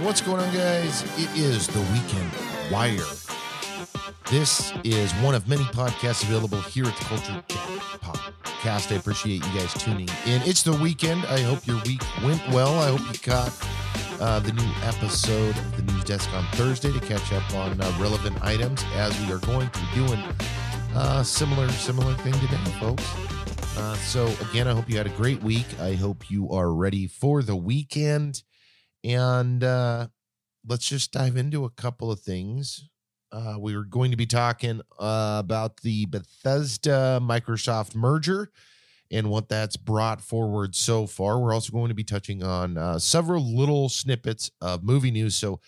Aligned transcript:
What's 0.00 0.20
going 0.20 0.40
on, 0.40 0.52
guys? 0.52 1.02
It 1.18 1.30
is 1.36 1.66
the 1.68 1.80
Weekend 1.92 2.30
Wire. 2.70 3.04
This 4.30 4.72
is 4.82 5.12
one 5.22 5.34
of 5.34 5.48
many 5.48 5.62
podcasts 5.64 6.22
available 6.24 6.60
here 6.62 6.84
at 6.86 6.96
the 6.96 7.04
Culture 7.04 7.44
Podcast. 8.00 8.92
I 8.92 8.96
appreciate 8.96 9.46
you 9.46 9.58
guys 9.58 9.72
tuning 9.74 10.08
in. 10.26 10.42
It's 10.42 10.62
the 10.62 10.72
weekend. 10.72 11.24
I 11.26 11.40
hope 11.40 11.66
your 11.66 11.80
week 11.82 12.02
went 12.24 12.42
well. 12.48 12.74
I 12.80 12.88
hope 12.96 13.00
you 13.12 13.18
caught 13.20 13.52
uh, 14.20 14.40
the 14.40 14.52
new 14.52 14.68
episode 14.82 15.56
of 15.56 15.76
the 15.76 15.92
News 15.92 16.04
Desk 16.04 16.28
on 16.34 16.44
Thursday 16.52 16.92
to 16.92 17.00
catch 17.00 17.32
up 17.32 17.54
on 17.54 17.80
uh, 17.80 17.96
relevant 18.00 18.42
items 18.42 18.84
as 18.96 19.18
we 19.20 19.32
are 19.32 19.38
going 19.38 19.70
to 19.70 19.78
be 19.78 20.06
doing 20.06 20.22
uh, 20.94 21.22
similar 21.22 21.68
similar 21.70 22.14
thing 22.14 22.32
today, 22.34 22.56
folks. 22.80 23.04
Uh, 23.78 23.94
so 23.96 24.26
again, 24.50 24.66
I 24.66 24.72
hope 24.72 24.88
you 24.90 24.96
had 24.96 25.06
a 25.06 25.10
great 25.10 25.42
week. 25.42 25.66
I 25.80 25.94
hope 25.94 26.30
you 26.30 26.50
are 26.50 26.72
ready 26.72 27.06
for 27.06 27.42
the 27.42 27.56
weekend, 27.56 28.42
and 29.04 29.62
uh, 29.62 30.08
let's 30.66 30.88
just 30.88 31.12
dive 31.12 31.36
into 31.36 31.64
a 31.64 31.70
couple 31.70 32.10
of 32.10 32.20
things. 32.20 32.88
Uh, 33.30 33.56
we 33.58 33.76
were 33.76 33.84
going 33.84 34.10
to 34.10 34.16
be 34.16 34.26
talking 34.26 34.80
uh, 34.98 35.36
about 35.38 35.80
the 35.82 36.06
Bethesda 36.06 37.20
Microsoft 37.22 37.94
merger 37.94 38.50
and 39.10 39.28
what 39.28 39.48
that's 39.48 39.76
brought 39.76 40.20
forward 40.20 40.74
so 40.74 41.06
far. 41.06 41.38
We're 41.38 41.52
also 41.52 41.72
going 41.72 41.88
to 41.88 41.94
be 41.94 42.04
touching 42.04 42.42
on 42.42 42.78
uh, 42.78 42.98
several 42.98 43.44
little 43.44 43.88
snippets 43.88 44.50
of 44.60 44.82
movie 44.82 45.10
news. 45.10 45.36
So 45.36 45.60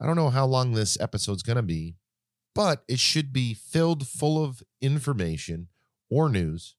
I 0.00 0.06
don't 0.06 0.16
know 0.16 0.30
how 0.30 0.46
long 0.46 0.72
this 0.72 1.00
episode's 1.00 1.42
going 1.42 1.56
to 1.56 1.62
be, 1.62 1.94
but 2.54 2.84
it 2.88 2.98
should 2.98 3.32
be 3.32 3.54
filled 3.54 4.06
full 4.06 4.42
of 4.42 4.62
information 4.80 5.68
or 6.10 6.28
news 6.28 6.74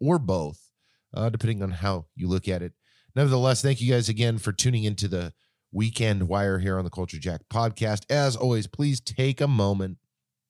or 0.00 0.18
both, 0.18 0.70
uh, 1.14 1.30
depending 1.30 1.62
on 1.62 1.70
how 1.70 2.06
you 2.14 2.28
look 2.28 2.48
at 2.48 2.62
it. 2.62 2.72
Nevertheless, 3.14 3.62
thank 3.62 3.80
you 3.80 3.92
guys 3.92 4.08
again 4.08 4.38
for 4.38 4.52
tuning 4.52 4.84
into 4.84 5.08
the 5.08 5.32
Weekend 5.72 6.28
Wire 6.28 6.58
here 6.58 6.78
on 6.78 6.84
the 6.84 6.90
Culture 6.90 7.18
Jack 7.18 7.42
podcast. 7.50 8.04
As 8.10 8.36
always, 8.36 8.66
please 8.66 9.00
take 9.00 9.40
a 9.40 9.48
moment, 9.48 9.98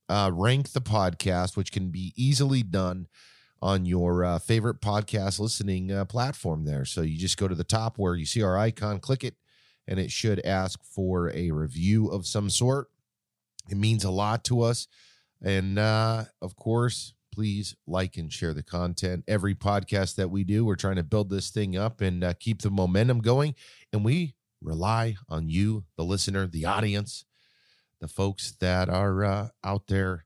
uh, 0.08 0.30
rank 0.32 0.72
the 0.72 0.80
podcast, 0.80 1.56
which 1.56 1.72
can 1.72 1.90
be 1.90 2.12
easily 2.16 2.62
done 2.62 3.06
on 3.60 3.86
your 3.86 4.24
uh, 4.24 4.38
favorite 4.38 4.80
podcast 4.80 5.40
listening 5.40 5.90
uh, 5.90 6.04
platform 6.04 6.64
there. 6.64 6.84
So 6.84 7.02
you 7.02 7.18
just 7.18 7.38
go 7.38 7.48
to 7.48 7.54
the 7.54 7.64
top 7.64 7.98
where 7.98 8.14
you 8.14 8.26
see 8.26 8.42
our 8.42 8.56
icon, 8.56 9.00
click 9.00 9.24
it, 9.24 9.34
and 9.86 9.98
it 9.98 10.10
should 10.10 10.44
ask 10.44 10.82
for 10.84 11.34
a 11.34 11.50
review 11.50 12.08
of 12.08 12.26
some 12.26 12.50
sort. 12.50 12.88
It 13.68 13.76
means 13.76 14.04
a 14.04 14.10
lot 14.10 14.44
to 14.44 14.62
us. 14.62 14.86
And 15.42 15.78
uh, 15.78 16.24
of 16.40 16.56
course, 16.56 17.14
please 17.32 17.76
like 17.86 18.16
and 18.16 18.32
share 18.32 18.54
the 18.54 18.62
content. 18.62 19.24
Every 19.28 19.54
podcast 19.54 20.16
that 20.16 20.30
we 20.30 20.44
do, 20.44 20.64
we're 20.64 20.76
trying 20.76 20.96
to 20.96 21.02
build 21.02 21.30
this 21.30 21.50
thing 21.50 21.76
up 21.76 22.00
and 22.00 22.24
uh, 22.24 22.34
keep 22.38 22.62
the 22.62 22.70
momentum 22.70 23.20
going. 23.20 23.54
And 23.92 24.04
we 24.04 24.34
rely 24.60 25.16
on 25.28 25.48
you, 25.48 25.84
the 25.96 26.04
listener, 26.04 26.46
the 26.46 26.64
audience, 26.66 27.24
the 28.00 28.08
folks 28.08 28.52
that 28.60 28.88
are 28.88 29.24
uh, 29.24 29.48
out 29.64 29.86
there 29.88 30.24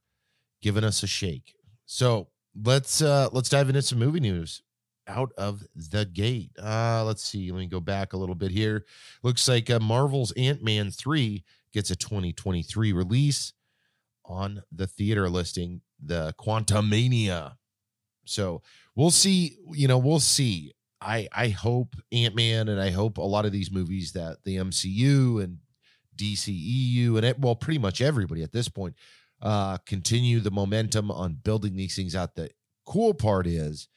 giving 0.62 0.84
us 0.84 1.02
a 1.02 1.06
shake. 1.06 1.54
So 1.86 2.28
let's 2.54 3.02
uh, 3.02 3.28
let's 3.32 3.48
dive 3.48 3.68
into 3.68 3.82
some 3.82 3.98
movie 3.98 4.20
news 4.20 4.62
out 5.08 5.32
of 5.36 5.62
the 5.74 6.04
gate. 6.04 6.50
Uh, 6.62 7.04
let's 7.04 7.24
see. 7.24 7.50
Let 7.50 7.58
me 7.58 7.66
go 7.66 7.80
back 7.80 8.12
a 8.12 8.16
little 8.16 8.34
bit 8.34 8.50
here. 8.50 8.84
Looks 9.22 9.48
like 9.48 9.68
uh, 9.70 9.80
Marvel's 9.80 10.32
Ant 10.32 10.62
Man 10.62 10.90
three 10.90 11.44
gets 11.72 11.90
a 11.90 11.96
2023 11.96 12.92
release 12.92 13.52
on 14.24 14.62
the 14.70 14.86
theater 14.86 15.28
listing, 15.28 15.80
the 16.04 16.34
Quantumania. 16.38 17.54
So 18.24 18.62
we'll 18.94 19.10
see. 19.10 19.56
You 19.72 19.88
know, 19.88 19.98
we'll 19.98 20.20
see. 20.20 20.72
I 21.00 21.28
I 21.32 21.48
hope 21.48 21.96
Ant 22.12 22.34
Man 22.34 22.68
and 22.68 22.80
I 22.80 22.90
hope 22.90 23.18
a 23.18 23.22
lot 23.22 23.44
of 23.44 23.52
these 23.52 23.70
movies 23.70 24.12
that 24.12 24.38
the 24.44 24.56
MCU 24.56 25.42
and 25.42 25.58
DCEU 26.16 27.16
and 27.16 27.24
it, 27.24 27.38
well, 27.38 27.56
pretty 27.56 27.78
much 27.78 28.00
everybody 28.00 28.42
at 28.42 28.52
this 28.52 28.68
point 28.68 28.94
uh, 29.40 29.78
continue 29.78 30.40
the 30.40 30.50
momentum 30.50 31.10
on 31.10 31.34
building 31.42 31.76
these 31.76 31.96
things 31.96 32.14
out. 32.14 32.34
The 32.34 32.50
cool 32.86 33.14
part 33.14 33.46
is 33.46 33.88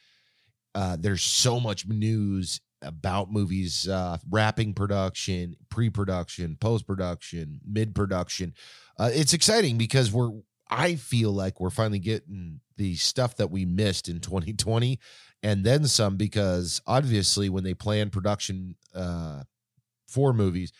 uh, 0.73 0.97
there's 0.99 1.21
so 1.21 1.59
much 1.59 1.87
news 1.87 2.59
about 2.81 3.31
movies 3.31 3.87
uh, 3.87 4.17
wrapping 4.29 4.73
production, 4.73 5.55
pre-production, 5.69 6.57
post-production, 6.59 7.61
mid-production. 7.65 8.53
Uh, 8.97 9.09
it's 9.13 9.33
exciting 9.33 9.77
because 9.77 10.11
we're 10.11 10.31
I 10.69 10.95
feel 10.95 11.31
like 11.31 11.59
we're 11.59 11.69
finally 11.69 11.99
getting 11.99 12.59
the 12.77 12.95
stuff 12.95 13.35
that 13.37 13.51
we 13.51 13.65
missed 13.65 14.09
in 14.09 14.19
2020 14.19 14.99
and 15.43 15.63
then 15.63 15.85
some 15.87 16.17
because 16.17 16.81
obviously 16.87 17.49
when 17.49 17.63
they 17.63 17.73
plan 17.73 18.09
production 18.09 18.75
uh, 18.93 19.43
for 20.07 20.33
movies 20.33 20.71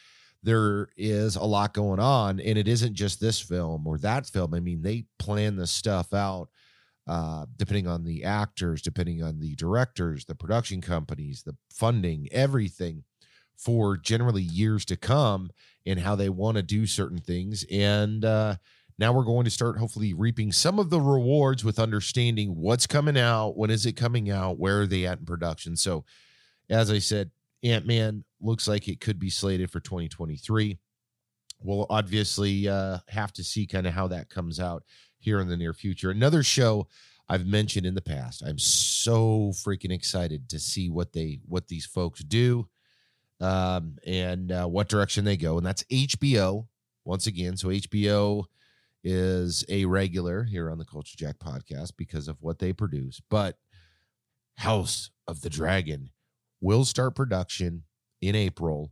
there 0.44 0.90
is 0.96 1.35
a 1.35 1.44
lot 1.44 1.73
going 1.73 2.00
on 2.00 2.40
and 2.40 2.57
it 2.57 2.68
isn't 2.68 2.94
just 2.94 3.19
this 3.19 3.40
film 3.40 3.88
or 3.88 3.97
that 3.97 4.28
film. 4.28 4.53
I 4.53 4.59
mean 4.59 4.81
they 4.81 5.06
plan 5.18 5.56
the 5.56 5.68
stuff 5.68 6.13
out 6.13 6.50
uh, 7.07 7.46
depending 7.56 7.88
on 7.88 8.03
the 8.03 8.23
actors 8.23 8.81
depending 8.81 9.22
on 9.23 9.40
the 9.40 9.56
directors 9.56 10.25
the 10.25 10.35
production 10.35 10.81
companies 10.81 11.44
the 11.44 11.56
funding 11.72 12.28
everything 12.31 13.03
for 13.56 13.96
generally 13.97 14.41
years 14.41 14.85
to 14.85 14.97
come 14.97 15.50
and 15.85 16.00
how 16.00 16.16
they 16.16 16.29
want 16.29 16.57
to 16.57 16.63
do 16.63 16.85
certain 16.85 17.19
things 17.19 17.63
and 17.69 18.25
uh, 18.25 18.56
now 18.97 19.11
we're 19.11 19.23
going 19.23 19.45
to 19.45 19.51
start 19.51 19.78
hopefully 19.78 20.13
reaping 20.13 20.51
some 20.51 20.79
of 20.79 20.89
the 20.89 21.01
rewards 21.01 21.66
with 21.66 21.79
understanding 21.79 22.56
what's 22.56 22.88
coming 22.88 23.17
out, 23.17 23.57
when 23.57 23.69
is 23.69 23.85
it 23.85 23.94
coming 23.94 24.31
out, 24.31 24.57
where 24.57 24.81
are 24.81 24.88
they 24.88 25.06
at 25.06 25.19
in 25.19 25.25
production. 25.25 25.75
So, 25.75 26.06
as 26.69 26.89
I 26.89 27.00
said, 27.00 27.31
Ant 27.63 27.85
Man 27.85 28.23
looks 28.41 28.67
like 28.67 28.88
it 28.88 29.01
could 29.01 29.19
be 29.19 29.29
slated 29.29 29.69
for 29.69 29.79
2023. 29.79 30.78
We'll 31.61 31.88
obviously 31.89 32.67
uh, 32.67 33.00
have 33.07 33.34
to 33.34 33.44
see 33.44 33.67
kind 33.67 33.88
of 33.88 33.94
how 33.94 34.07
that 34.07 34.29
comes 34.29 34.59
out 34.59 34.84
here 35.17 35.39
in 35.39 35.47
the 35.47 35.57
near 35.57 35.73
future. 35.73 36.11
Another 36.11 36.44
show 36.44 36.88
I've 37.28 37.45
mentioned 37.45 37.85
in 37.85 37.95
the 37.95 38.01
past. 38.01 38.44
I'm 38.45 38.59
so 38.59 39.51
freaking 39.53 39.91
excited 39.91 40.50
to 40.50 40.59
see 40.59 40.89
what 40.89 41.11
they 41.11 41.39
what 41.47 41.67
these 41.67 41.85
folks 41.85 42.23
do 42.23 42.67
um, 43.41 43.97
and 44.05 44.51
uh, 44.51 44.67
what 44.67 44.89
direction 44.89 45.25
they 45.25 45.38
go, 45.38 45.57
and 45.57 45.66
that's 45.66 45.84
HBO 45.84 46.67
once 47.03 47.28
again. 47.28 47.57
So 47.57 47.69
HBO 47.69 48.45
is 49.05 49.63
a 49.69 49.85
regular 49.85 50.43
here 50.43 50.71
on 50.71 50.79
the 50.79 50.83
Culture 50.83 51.16
Jack 51.16 51.38
podcast 51.38 51.93
because 51.95 52.27
of 52.27 52.41
what 52.41 52.57
they 52.57 52.73
produce. 52.73 53.21
But 53.29 53.57
House 54.57 55.11
of 55.27 55.41
the 55.41 55.49
Dragon 55.49 56.09
will 56.59 56.83
start 56.83 57.16
production 57.16 57.83
in 58.21 58.35
April. 58.35 58.91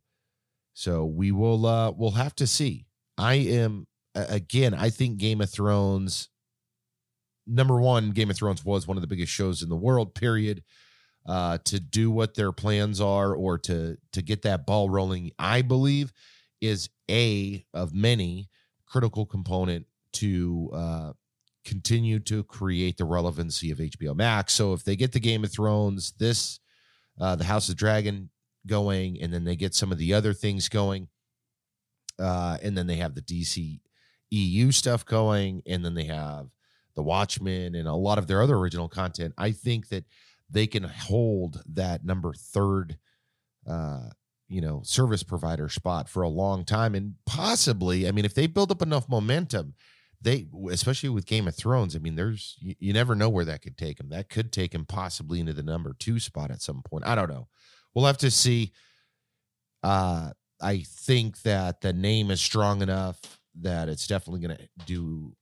So 0.75 1.05
we 1.05 1.31
will 1.31 1.65
uh 1.65 1.91
we'll 1.91 2.11
have 2.11 2.35
to 2.35 2.47
see. 2.47 2.85
I 3.17 3.33
am 3.35 3.87
again, 4.13 4.75
I 4.75 4.91
think 4.91 5.17
Game 5.17 5.41
of 5.41 5.49
Thrones 5.49 6.29
number 7.47 7.81
1 7.81 8.11
Game 8.11 8.29
of 8.29 8.37
Thrones 8.37 8.63
was 8.63 8.87
one 8.87 8.95
of 8.97 9.01
the 9.01 9.07
biggest 9.07 9.31
shows 9.31 9.63
in 9.63 9.69
the 9.69 9.75
world 9.75 10.13
period. 10.13 10.63
Uh 11.25 11.57
to 11.65 11.79
do 11.79 12.11
what 12.11 12.35
their 12.35 12.51
plans 12.51 13.01
are 13.01 13.33
or 13.33 13.57
to 13.59 13.97
to 14.11 14.21
get 14.21 14.43
that 14.43 14.67
ball 14.67 14.89
rolling, 14.89 15.31
I 15.39 15.63
believe 15.63 16.13
is 16.61 16.89
a 17.09 17.65
of 17.73 17.93
many 17.93 18.49
critical 18.85 19.25
component 19.25 19.87
to 20.13 20.69
uh, 20.73 21.13
continue 21.65 22.19
to 22.19 22.43
create 22.43 22.97
the 22.97 23.05
relevancy 23.05 23.71
of 23.71 23.77
HBO 23.77 24.15
Max. 24.15 24.53
So 24.53 24.73
if 24.73 24.83
they 24.83 24.95
get 24.95 25.11
the 25.11 25.19
Game 25.19 25.43
of 25.43 25.51
Thrones, 25.51 26.13
this, 26.19 26.59
uh, 27.19 27.35
the 27.35 27.45
House 27.45 27.69
of 27.69 27.75
Dragon 27.75 28.29
going, 28.67 29.21
and 29.21 29.33
then 29.33 29.43
they 29.43 29.55
get 29.55 29.75
some 29.75 29.91
of 29.91 29.97
the 29.97 30.13
other 30.13 30.33
things 30.33 30.69
going, 30.69 31.07
uh, 32.19 32.57
and 32.61 32.77
then 32.77 32.87
they 32.87 32.97
have 32.97 33.15
the 33.15 33.21
DC 33.21 33.79
EU 34.31 34.71
stuff 34.71 35.05
going, 35.05 35.61
and 35.65 35.83
then 35.83 35.93
they 35.93 36.05
have 36.05 36.47
the 36.95 37.03
Watchmen 37.03 37.75
and 37.75 37.87
a 37.87 37.93
lot 37.93 38.17
of 38.17 38.27
their 38.27 38.41
other 38.41 38.55
original 38.55 38.89
content. 38.89 39.33
I 39.37 39.51
think 39.51 39.89
that 39.89 40.05
they 40.49 40.67
can 40.67 40.83
hold 40.83 41.63
that 41.65 42.05
number 42.05 42.33
third 42.33 42.97
uh 43.67 44.09
you 44.49 44.61
know 44.61 44.81
service 44.83 45.23
provider 45.23 45.69
spot 45.69 46.07
for 46.07 46.21
a 46.21 46.29
long 46.29 46.63
time 46.63 46.95
and 46.95 47.15
possibly 47.25 48.07
i 48.07 48.11
mean 48.11 48.25
if 48.25 48.33
they 48.33 48.45
build 48.45 48.71
up 48.71 48.81
enough 48.81 49.09
momentum 49.09 49.73
they 50.23 50.47
especially 50.71 51.09
with 51.09 51.25
Game 51.25 51.47
of 51.47 51.55
Thrones. 51.55 51.95
I 51.95 51.99
mean, 51.99 52.15
there's 52.15 52.55
you, 52.59 52.75
you, 52.79 52.93
never 52.93 53.13
know 53.13 53.29
where 53.29 53.45
that 53.45 53.61
could 53.61 53.77
take 53.77 53.99
him. 53.99 54.09
That 54.09 54.29
could 54.29 54.51
take 54.51 54.73
him 54.73 54.85
possibly 54.85 55.39
into 55.39 55.53
the 55.53 55.63
number 55.63 55.93
two 55.97 56.19
spot 56.19 56.49
at 56.49 56.61
some 56.61 56.81
point. 56.81 57.05
I 57.05 57.15
don't 57.15 57.29
know. 57.29 57.47
We'll 57.93 58.05
have 58.05 58.17
to 58.19 58.31
see. 58.31 58.71
Uh, 59.83 60.31
I 60.61 60.79
think 60.87 61.41
that 61.41 61.81
the 61.81 61.91
name 61.91 62.31
is 62.31 62.39
strong 62.39 62.81
enough 62.81 63.19
that 63.59 63.89
it's 63.89 64.07
definitely 64.07 64.47
going 64.47 64.57
to 64.57 64.85
do 64.85 65.35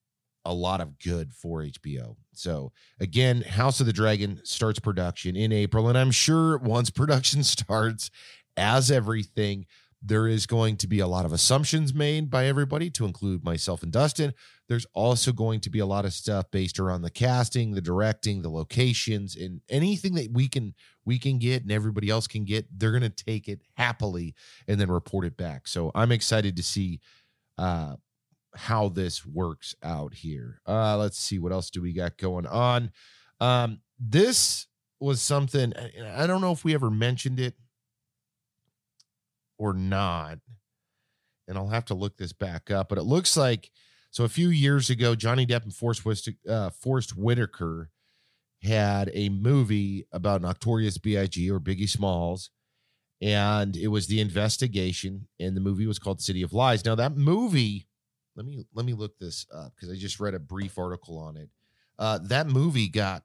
a 0.45 0.53
lot 0.53 0.81
of 0.81 0.97
good 0.97 1.33
for 1.33 1.61
HBO. 1.61 2.15
So 2.33 2.71
again, 2.99 3.41
House 3.41 3.79
of 3.79 3.85
the 3.85 3.93
Dragon 3.93 4.41
starts 4.43 4.79
production 4.79 5.35
in 5.35 5.51
April, 5.51 5.87
and 5.87 5.97
I'm 5.97 6.11
sure 6.11 6.57
once 6.57 6.89
production 6.89 7.43
starts, 7.43 8.09
as 8.57 8.89
everything, 8.89 9.67
there 10.01 10.27
is 10.27 10.47
going 10.47 10.77
to 10.77 10.87
be 10.87 10.99
a 10.99 11.07
lot 11.07 11.25
of 11.25 11.33
assumptions 11.33 11.93
made 11.93 12.29
by 12.29 12.47
everybody, 12.47 12.89
to 12.89 13.05
include 13.05 13.43
myself 13.43 13.83
and 13.83 13.91
Dustin. 13.91 14.33
There's 14.67 14.87
also 14.93 15.31
going 15.31 15.59
to 15.61 15.69
be 15.69 15.79
a 15.79 15.85
lot 15.85 16.05
of 16.05 16.13
stuff 16.13 16.49
based 16.49 16.79
around 16.79 17.03
the 17.03 17.11
casting, 17.11 17.71
the 17.71 17.81
directing, 17.81 18.41
the 18.41 18.49
locations, 18.49 19.35
and 19.35 19.61
anything 19.69 20.15
that 20.15 20.31
we 20.31 20.47
can 20.47 20.73
we 21.05 21.19
can 21.19 21.39
get 21.39 21.61
and 21.63 21.71
everybody 21.71 22.09
else 22.09 22.27
can 22.27 22.45
get. 22.45 22.67
They're 22.77 22.91
going 22.91 23.01
to 23.03 23.09
take 23.09 23.47
it 23.47 23.61
happily 23.75 24.33
and 24.67 24.79
then 24.79 24.89
report 24.89 25.25
it 25.25 25.37
back. 25.37 25.67
So 25.67 25.91
I'm 25.93 26.11
excited 26.11 26.55
to 26.55 26.63
see 26.63 26.99
uh, 27.57 27.95
how 28.55 28.89
this 28.89 29.25
works 29.25 29.75
out 29.83 30.13
here. 30.15 30.61
Uh, 30.65 30.97
let's 30.97 31.19
see 31.19 31.37
what 31.37 31.51
else 31.51 31.69
do 31.69 31.81
we 31.81 31.93
got 31.93 32.17
going 32.17 32.47
on. 32.47 32.91
Um, 33.39 33.81
this 33.99 34.67
was 34.99 35.21
something 35.21 35.73
I 36.15 36.27
don't 36.27 36.41
know 36.41 36.51
if 36.51 36.63
we 36.63 36.73
ever 36.73 36.89
mentioned 36.91 37.39
it 37.39 37.55
or 39.61 39.73
not. 39.73 40.39
And 41.47 41.55
I'll 41.55 41.67
have 41.67 41.85
to 41.85 41.93
look 41.93 42.17
this 42.17 42.33
back 42.33 42.71
up, 42.71 42.89
but 42.89 42.97
it 42.97 43.03
looks 43.03 43.37
like 43.37 43.69
so 44.09 44.25
a 44.25 44.29
few 44.29 44.49
years 44.49 44.89
ago, 44.89 45.15
Johnny 45.15 45.45
Depp 45.45 45.63
and 45.63 45.73
Forest, 45.73 46.29
uh, 46.49 46.71
Forest 46.71 47.15
Whitaker 47.15 47.91
had 48.63 49.11
a 49.13 49.29
movie 49.29 50.05
about 50.11 50.41
Notorious 50.41 50.97
B.I.G. 50.97 51.49
or 51.49 51.59
Biggie 51.59 51.87
Smalls, 51.87 52.49
and 53.21 53.77
it 53.77 53.87
was 53.87 54.07
the 54.07 54.19
investigation, 54.19 55.27
and 55.39 55.55
the 55.55 55.61
movie 55.61 55.85
was 55.85 55.99
called 55.99 56.21
City 56.21 56.41
of 56.41 56.51
Lies. 56.51 56.83
Now 56.83 56.95
that 56.95 57.15
movie, 57.15 57.87
let 58.35 58.45
me 58.45 58.65
let 58.73 58.85
me 58.85 58.93
look 58.93 59.17
this 59.19 59.45
up 59.53 59.73
because 59.75 59.89
I 59.89 59.95
just 59.95 60.19
read 60.19 60.33
a 60.33 60.39
brief 60.39 60.77
article 60.77 61.17
on 61.17 61.37
it. 61.37 61.49
Uh, 61.97 62.19
that 62.23 62.47
movie 62.47 62.89
got 62.89 63.23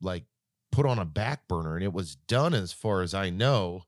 like 0.00 0.24
put 0.72 0.86
on 0.86 0.98
a 0.98 1.04
back 1.04 1.46
burner, 1.46 1.76
and 1.76 1.84
it 1.84 1.92
was 1.92 2.16
done 2.16 2.54
as 2.54 2.72
far 2.72 3.02
as 3.02 3.14
I 3.14 3.30
know 3.30 3.84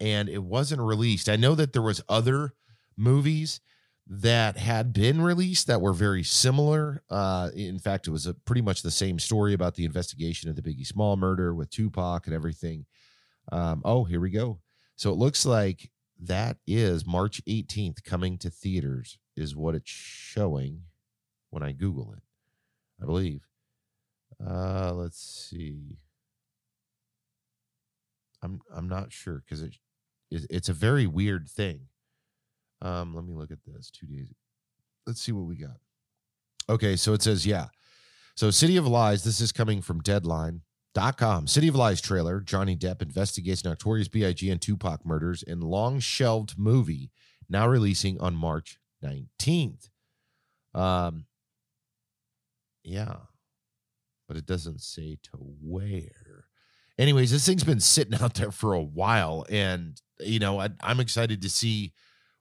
and 0.00 0.28
it 0.28 0.42
wasn't 0.42 0.80
released. 0.80 1.28
I 1.28 1.36
know 1.36 1.54
that 1.54 1.72
there 1.72 1.82
was 1.82 2.02
other 2.08 2.54
movies 2.96 3.60
that 4.06 4.58
had 4.58 4.92
been 4.92 5.20
released 5.20 5.66
that 5.66 5.80
were 5.80 5.92
very 5.92 6.22
similar. 6.22 7.02
Uh, 7.08 7.50
in 7.54 7.78
fact, 7.78 8.06
it 8.06 8.10
was 8.10 8.26
a, 8.26 8.34
pretty 8.34 8.60
much 8.60 8.82
the 8.82 8.90
same 8.90 9.18
story 9.18 9.54
about 9.54 9.74
the 9.74 9.84
investigation 9.84 10.50
of 10.50 10.56
the 10.56 10.62
Biggie 10.62 10.86
Small 10.86 11.16
murder 11.16 11.54
with 11.54 11.70
Tupac 11.70 12.26
and 12.26 12.34
everything. 12.34 12.84
Um, 13.50 13.82
oh, 13.84 14.04
here 14.04 14.20
we 14.20 14.30
go. 14.30 14.60
So 14.96 15.10
it 15.10 15.16
looks 15.16 15.46
like 15.46 15.90
that 16.20 16.58
is 16.66 17.06
March 17.06 17.40
18th 17.46 18.04
coming 18.04 18.38
to 18.38 18.50
theaters, 18.50 19.18
is 19.36 19.56
what 19.56 19.74
it's 19.74 19.90
showing 19.90 20.82
when 21.50 21.62
I 21.62 21.72
Google 21.72 22.12
it, 22.12 22.22
I 23.02 23.06
believe. 23.06 23.46
Uh, 24.44 24.92
let's 24.92 25.18
see. 25.18 25.98
I'm 28.42 28.60
I'm 28.74 28.88
not 28.88 29.10
sure 29.10 29.42
because 29.44 29.62
it 29.62 29.76
it's 30.50 30.68
a 30.68 30.74
very 30.74 31.06
weird 31.06 31.48
thing. 31.48 31.80
Um, 32.82 33.14
let 33.14 33.24
me 33.24 33.34
look 33.34 33.50
at 33.50 33.64
this. 33.66 33.90
Two 33.90 34.06
days. 34.06 34.32
Let's 35.06 35.20
see 35.20 35.32
what 35.32 35.46
we 35.46 35.56
got. 35.56 35.78
Okay, 36.68 36.96
so 36.96 37.12
it 37.12 37.22
says, 37.22 37.46
yeah. 37.46 37.66
So 38.36 38.50
City 38.50 38.76
of 38.76 38.86
Lies, 38.86 39.22
this 39.22 39.40
is 39.40 39.52
coming 39.52 39.80
from 39.80 40.00
Deadline.com. 40.00 41.46
City 41.46 41.68
of 41.68 41.76
Lies 41.76 42.00
trailer. 42.00 42.40
Johnny 42.40 42.76
Depp 42.76 43.02
investigates 43.02 43.64
notorious 43.64 44.08
B.I.G. 44.08 44.50
and 44.50 44.60
Tupac 44.60 45.04
murders 45.04 45.42
in 45.42 45.60
long 45.60 46.00
shelved 46.00 46.58
movie, 46.58 47.10
now 47.48 47.68
releasing 47.68 48.20
on 48.20 48.34
March 48.34 48.78
19th. 49.04 49.90
Um, 50.74 51.26
yeah, 52.82 53.16
but 54.26 54.36
it 54.36 54.46
doesn't 54.46 54.80
say 54.80 55.18
to 55.22 55.30
where. 55.38 56.46
Anyways, 56.98 57.30
this 57.30 57.46
thing's 57.46 57.64
been 57.64 57.80
sitting 57.80 58.14
out 58.20 58.34
there 58.34 58.50
for 58.50 58.72
a 58.72 58.82
while, 58.82 59.46
and 59.48 60.00
you 60.24 60.38
know, 60.38 60.60
I, 60.60 60.70
I'm 60.82 61.00
excited 61.00 61.42
to 61.42 61.48
see 61.48 61.92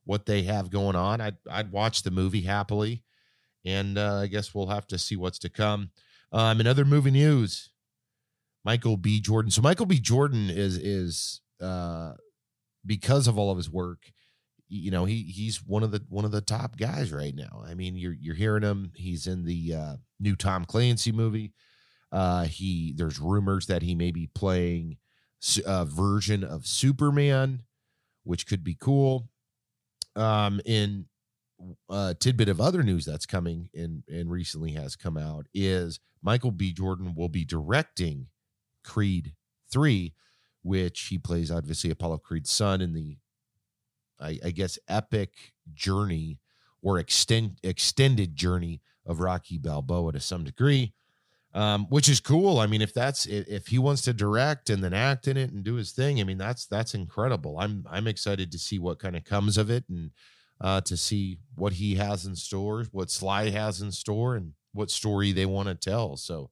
what 0.05 0.25
they 0.25 0.43
have 0.43 0.69
going 0.69 0.95
on. 0.95 1.21
I'd 1.21 1.37
I'd 1.49 1.71
watch 1.71 2.03
the 2.03 2.11
movie 2.11 2.41
happily, 2.41 3.03
and 3.65 3.97
uh, 3.97 4.15
I 4.17 4.27
guess 4.27 4.53
we'll 4.53 4.67
have 4.67 4.87
to 4.87 4.97
see 4.97 5.15
what's 5.15 5.39
to 5.39 5.49
come. 5.49 5.91
Um, 6.31 6.59
in 6.59 6.67
other 6.67 6.85
movie 6.85 7.11
news, 7.11 7.69
Michael 8.65 8.97
B. 8.97 9.19
Jordan. 9.19 9.51
So 9.51 9.61
Michael 9.61 9.85
B. 9.85 9.99
Jordan 9.99 10.49
is 10.49 10.77
is 10.77 11.41
uh, 11.61 12.13
because 12.85 13.27
of 13.27 13.37
all 13.37 13.51
of 13.51 13.57
his 13.57 13.69
work, 13.69 14.11
you 14.67 14.91
know, 14.91 15.05
he 15.05 15.23
he's 15.23 15.63
one 15.65 15.83
of 15.83 15.91
the 15.91 16.03
one 16.09 16.25
of 16.25 16.31
the 16.31 16.41
top 16.41 16.77
guys 16.77 17.11
right 17.11 17.35
now. 17.35 17.63
I 17.65 17.75
mean, 17.75 17.95
you're 17.95 18.15
you're 18.19 18.35
hearing 18.35 18.63
him. 18.63 18.91
He's 18.95 19.27
in 19.27 19.45
the 19.45 19.73
uh, 19.73 19.95
new 20.19 20.35
Tom 20.35 20.65
Clancy 20.65 21.11
movie. 21.11 21.53
Uh, 22.11 22.43
he 22.43 22.93
there's 22.95 23.19
rumors 23.19 23.67
that 23.67 23.81
he 23.81 23.95
may 23.95 24.11
be 24.11 24.27
playing 24.33 24.97
a 25.65 25.85
version 25.85 26.43
of 26.43 26.65
Superman, 26.65 27.63
which 28.23 28.47
could 28.47 28.63
be 28.63 28.75
cool. 28.79 29.29
Um, 30.15 30.61
in 30.65 31.05
a 31.89 32.15
tidbit 32.19 32.49
of 32.49 32.61
other 32.61 32.83
news 32.83 33.05
that's 33.05 33.25
coming 33.25 33.69
and 33.73 34.03
and 34.07 34.29
recently 34.29 34.73
has 34.73 34.95
come 34.95 35.17
out 35.17 35.47
is 35.53 35.99
Michael 36.21 36.51
B. 36.51 36.73
Jordan 36.73 37.15
will 37.15 37.29
be 37.29 37.45
directing 37.45 38.27
Creed 38.83 39.33
three, 39.71 40.13
which 40.61 41.07
he 41.07 41.17
plays 41.17 41.51
obviously 41.51 41.89
Apollo 41.89 42.19
Creed's 42.19 42.51
son 42.51 42.81
in 42.81 42.93
the, 42.93 43.17
I, 44.19 44.39
I 44.45 44.51
guess, 44.51 44.77
epic 44.87 45.53
journey 45.73 46.39
or 46.81 46.99
extend 46.99 47.59
extended 47.63 48.35
journey 48.35 48.81
of 49.05 49.19
Rocky 49.19 49.57
Balboa 49.57 50.13
to 50.13 50.19
some 50.19 50.43
degree 50.43 50.93
um, 51.53 51.85
which 51.89 52.09
is 52.09 52.19
cool. 52.19 52.59
I 52.59 52.65
mean, 52.65 52.81
if 52.81 52.93
that's 52.93 53.25
if 53.25 53.67
he 53.67 53.77
wants 53.77 54.01
to 54.03 54.13
direct 54.13 54.69
and 54.69 54.83
then 54.83 54.93
act 54.93 55.27
in 55.27 55.37
it 55.37 55.51
and 55.51 55.63
do 55.63 55.75
his 55.75 55.91
thing, 55.91 56.19
I 56.19 56.23
mean, 56.23 56.37
that's 56.37 56.65
that's 56.65 56.95
incredible. 56.95 57.59
I'm 57.59 57.85
I'm 57.89 58.07
excited 58.07 58.51
to 58.51 58.59
see 58.59 58.79
what 58.79 58.99
kind 58.99 59.15
of 59.15 59.23
comes 59.23 59.57
of 59.57 59.69
it 59.69 59.83
and 59.87 60.11
uh, 60.59 60.81
to 60.81 60.97
see 60.97 61.37
what 61.55 61.73
he 61.73 61.95
has 61.95 62.25
in 62.25 62.35
store, 62.35 62.85
what 62.91 63.11
Sly 63.11 63.49
has 63.49 63.81
in 63.81 63.91
store, 63.91 64.35
and 64.35 64.53
what 64.71 64.89
story 64.89 65.31
they 65.31 65.45
want 65.45 65.67
to 65.67 65.75
tell. 65.75 66.17
So, 66.17 66.49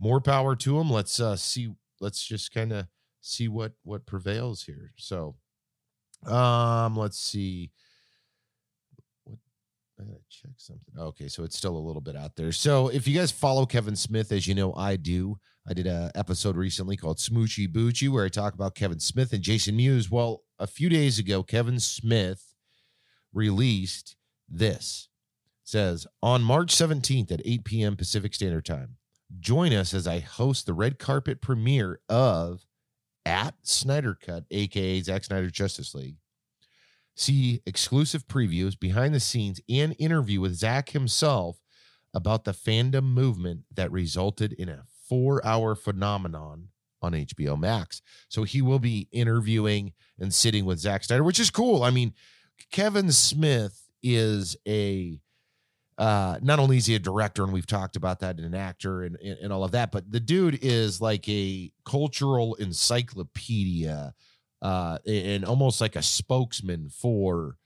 more 0.00 0.20
power 0.20 0.56
to 0.56 0.80
him. 0.80 0.90
Let's 0.90 1.20
uh, 1.20 1.36
see. 1.36 1.74
Let's 2.00 2.26
just 2.26 2.52
kind 2.52 2.72
of 2.72 2.86
see 3.20 3.46
what 3.46 3.72
what 3.84 4.06
prevails 4.06 4.64
here. 4.64 4.92
So, 4.96 5.36
um, 6.26 6.96
let's 6.96 7.18
see. 7.18 7.70
I 10.00 10.04
gotta 10.04 10.20
check 10.30 10.52
something. 10.56 10.94
Okay, 10.98 11.28
so 11.28 11.44
it's 11.44 11.56
still 11.56 11.76
a 11.76 11.78
little 11.78 12.00
bit 12.00 12.16
out 12.16 12.36
there. 12.36 12.52
So 12.52 12.88
if 12.88 13.06
you 13.06 13.18
guys 13.18 13.30
follow 13.30 13.66
Kevin 13.66 13.96
Smith, 13.96 14.32
as 14.32 14.46
you 14.46 14.54
know, 14.54 14.72
I 14.74 14.96
do. 14.96 15.38
I 15.68 15.74
did 15.74 15.86
a 15.86 16.10
episode 16.14 16.56
recently 16.56 16.96
called 16.96 17.18
Smoochy 17.18 17.68
Boochy 17.68 18.08
where 18.08 18.24
I 18.24 18.28
talk 18.28 18.54
about 18.54 18.74
Kevin 18.74 18.98
Smith 18.98 19.32
and 19.32 19.42
Jason 19.42 19.76
Mewes. 19.76 20.10
Well, 20.10 20.42
a 20.58 20.66
few 20.66 20.88
days 20.88 21.18
ago, 21.18 21.42
Kevin 21.42 21.78
Smith 21.78 22.54
released 23.32 24.16
this. 24.48 25.08
It 25.62 25.68
says 25.68 26.06
on 26.22 26.42
March 26.42 26.74
17th 26.74 27.30
at 27.30 27.42
8 27.44 27.64
p.m. 27.64 27.96
Pacific 27.96 28.34
Standard 28.34 28.64
Time. 28.64 28.96
Join 29.38 29.72
us 29.72 29.92
as 29.92 30.06
I 30.08 30.20
host 30.20 30.66
the 30.66 30.74
red 30.74 30.98
carpet 30.98 31.40
premiere 31.40 32.00
of 32.08 32.66
at 33.26 33.54
Snyder 33.62 34.16
Cut, 34.20 34.44
aka 34.50 35.00
Zack 35.02 35.24
Snyder 35.24 35.50
Justice 35.50 35.94
League 35.94 36.16
See 37.20 37.60
exclusive 37.66 38.26
previews, 38.28 38.80
behind 38.80 39.14
the 39.14 39.20
scenes, 39.20 39.60
and 39.68 39.94
interview 39.98 40.40
with 40.40 40.54
Zack 40.54 40.88
himself 40.88 41.58
about 42.14 42.44
the 42.44 42.52
fandom 42.52 43.12
movement 43.12 43.64
that 43.74 43.92
resulted 43.92 44.54
in 44.54 44.70
a 44.70 44.84
four 45.06 45.44
hour 45.46 45.74
phenomenon 45.74 46.68
on 47.02 47.12
HBO 47.12 47.60
Max. 47.60 48.00
So 48.30 48.44
he 48.44 48.62
will 48.62 48.78
be 48.78 49.06
interviewing 49.12 49.92
and 50.18 50.32
sitting 50.32 50.64
with 50.64 50.78
Zack 50.78 51.04
Snyder, 51.04 51.22
which 51.22 51.38
is 51.38 51.50
cool. 51.50 51.82
I 51.82 51.90
mean, 51.90 52.14
Kevin 52.72 53.12
Smith 53.12 53.90
is 54.02 54.56
a 54.66 55.20
uh, 55.98 56.38
not 56.40 56.58
only 56.58 56.78
is 56.78 56.86
he 56.86 56.94
a 56.94 56.98
director, 56.98 57.44
and 57.44 57.52
we've 57.52 57.66
talked 57.66 57.96
about 57.96 58.20
that, 58.20 58.38
and 58.38 58.46
an 58.46 58.54
actor, 58.54 59.02
and, 59.02 59.16
and, 59.16 59.36
and 59.42 59.52
all 59.52 59.62
of 59.62 59.72
that, 59.72 59.92
but 59.92 60.10
the 60.10 60.20
dude 60.20 60.58
is 60.62 61.02
like 61.02 61.28
a 61.28 61.70
cultural 61.84 62.54
encyclopedia 62.54 64.14
uh, 64.62 64.98
and 65.06 65.44
almost 65.44 65.80
like 65.80 65.96
a 65.96 66.02
spokesman 66.02 66.90
for 66.90 67.56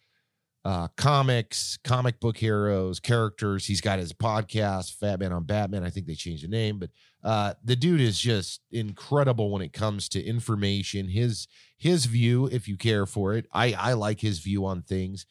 uh, 0.64 0.88
comics, 0.96 1.78
comic 1.84 2.20
book 2.20 2.38
heroes, 2.38 2.98
characters. 2.98 3.66
He's 3.66 3.82
got 3.82 3.98
his 3.98 4.12
podcast, 4.12 4.96
Fat 4.98 5.20
Man 5.20 5.32
on 5.32 5.44
Batman. 5.44 5.84
I 5.84 5.90
think 5.90 6.06
they 6.06 6.14
changed 6.14 6.44
the 6.44 6.48
name, 6.48 6.78
but 6.78 6.90
uh, 7.22 7.54
the 7.62 7.76
dude 7.76 8.00
is 8.00 8.18
just 8.18 8.60
incredible 8.72 9.50
when 9.50 9.62
it 9.62 9.72
comes 9.72 10.08
to 10.10 10.24
information. 10.24 11.08
His 11.08 11.48
his 11.76 12.06
view, 12.06 12.46
if 12.46 12.66
you 12.66 12.76
care 12.76 13.04
for 13.04 13.34
it, 13.34 13.46
I 13.52 13.74
I 13.74 13.92
like 13.92 14.20
his 14.20 14.38
view 14.38 14.64
on 14.64 14.82
things, 14.82 15.26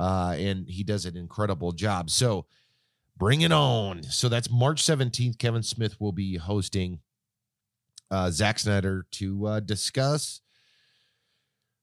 uh, 0.00 0.34
and 0.36 0.68
he 0.68 0.82
does 0.82 1.06
an 1.06 1.16
incredible 1.16 1.70
job. 1.72 2.10
So 2.10 2.46
bring 3.16 3.42
it 3.42 3.52
on. 3.52 4.02
So 4.02 4.28
that's 4.28 4.50
March 4.50 4.82
seventeenth. 4.82 5.38
Kevin 5.38 5.62
Smith 5.62 6.00
will 6.00 6.12
be 6.12 6.38
hosting 6.38 6.98
uh, 8.10 8.30
Zack 8.30 8.58
Snyder 8.58 9.06
to 9.12 9.46
uh, 9.46 9.60
discuss 9.60 10.40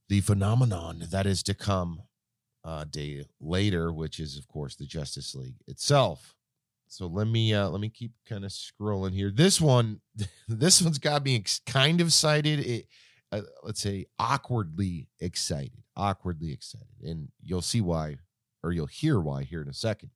the 0.10 0.22
phenomenon 0.22 1.04
that 1.12 1.26
is 1.26 1.42
to 1.44 1.54
come 1.54 2.02
a 2.66 2.86
day 2.86 3.24
later, 3.40 3.94
which 3.94 4.20
is 4.20 4.38
of 4.38 4.48
course 4.48 4.76
the 4.76 4.86
Justice 4.86 5.34
League 5.36 5.62
itself. 5.68 6.36
So 6.88 7.06
let 7.06 7.28
me 7.28 7.54
uh, 7.54 7.70
let 7.70 7.80
me 7.80 7.90
keep 7.90 8.12
kind 8.28 8.44
of 8.44 8.52
scrolling 8.52 9.14
here. 9.14 9.32
This 9.32 9.62
one, 9.62 10.02
this 10.48 10.82
one's 10.82 10.98
got 10.98 11.24
me 11.24 11.42
kind 11.66 12.02
of 12.02 12.08
excited. 12.08 12.60
It, 12.60 12.88
uh, 13.32 13.42
let's 13.64 13.80
say 13.80 14.08
awkwardly 14.18 15.08
excited, 15.20 15.84
awkwardly 15.96 16.52
excited, 16.52 16.88
and 17.04 17.30
you'll 17.44 17.62
see 17.62 17.80
why, 17.80 18.18
or 18.64 18.72
you'll 18.72 18.88
hear 18.88 19.20
why 19.20 19.44
here 19.44 19.62
in 19.62 19.70
a 19.70 19.74
second. 19.74 20.10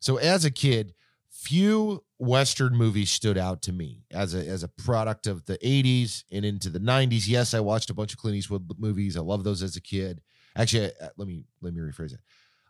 So 0.00 0.16
as 0.16 0.46
a 0.46 0.50
kid, 0.50 0.94
few 1.34 2.04
Western 2.18 2.76
movies 2.76 3.10
stood 3.10 3.36
out 3.36 3.60
to 3.62 3.72
me 3.72 4.04
as 4.12 4.34
a 4.34 4.46
as 4.46 4.62
a 4.62 4.68
product 4.68 5.26
of 5.26 5.44
the 5.46 5.58
80s 5.58 6.24
and 6.30 6.44
into 6.44 6.70
the 6.70 6.78
90s. 6.78 7.26
Yes, 7.26 7.54
I 7.54 7.60
watched 7.60 7.90
a 7.90 7.94
bunch 7.94 8.12
of 8.12 8.18
Clint 8.18 8.36
Eastwood 8.36 8.70
movies. 8.78 9.16
I 9.16 9.20
love 9.20 9.44
those 9.44 9.62
as 9.62 9.76
a 9.76 9.80
kid. 9.80 10.22
Actually, 10.56 10.90
let 11.16 11.26
me 11.26 11.44
let 11.60 11.74
me 11.74 11.80
rephrase 11.80 12.14
it. 12.14 12.20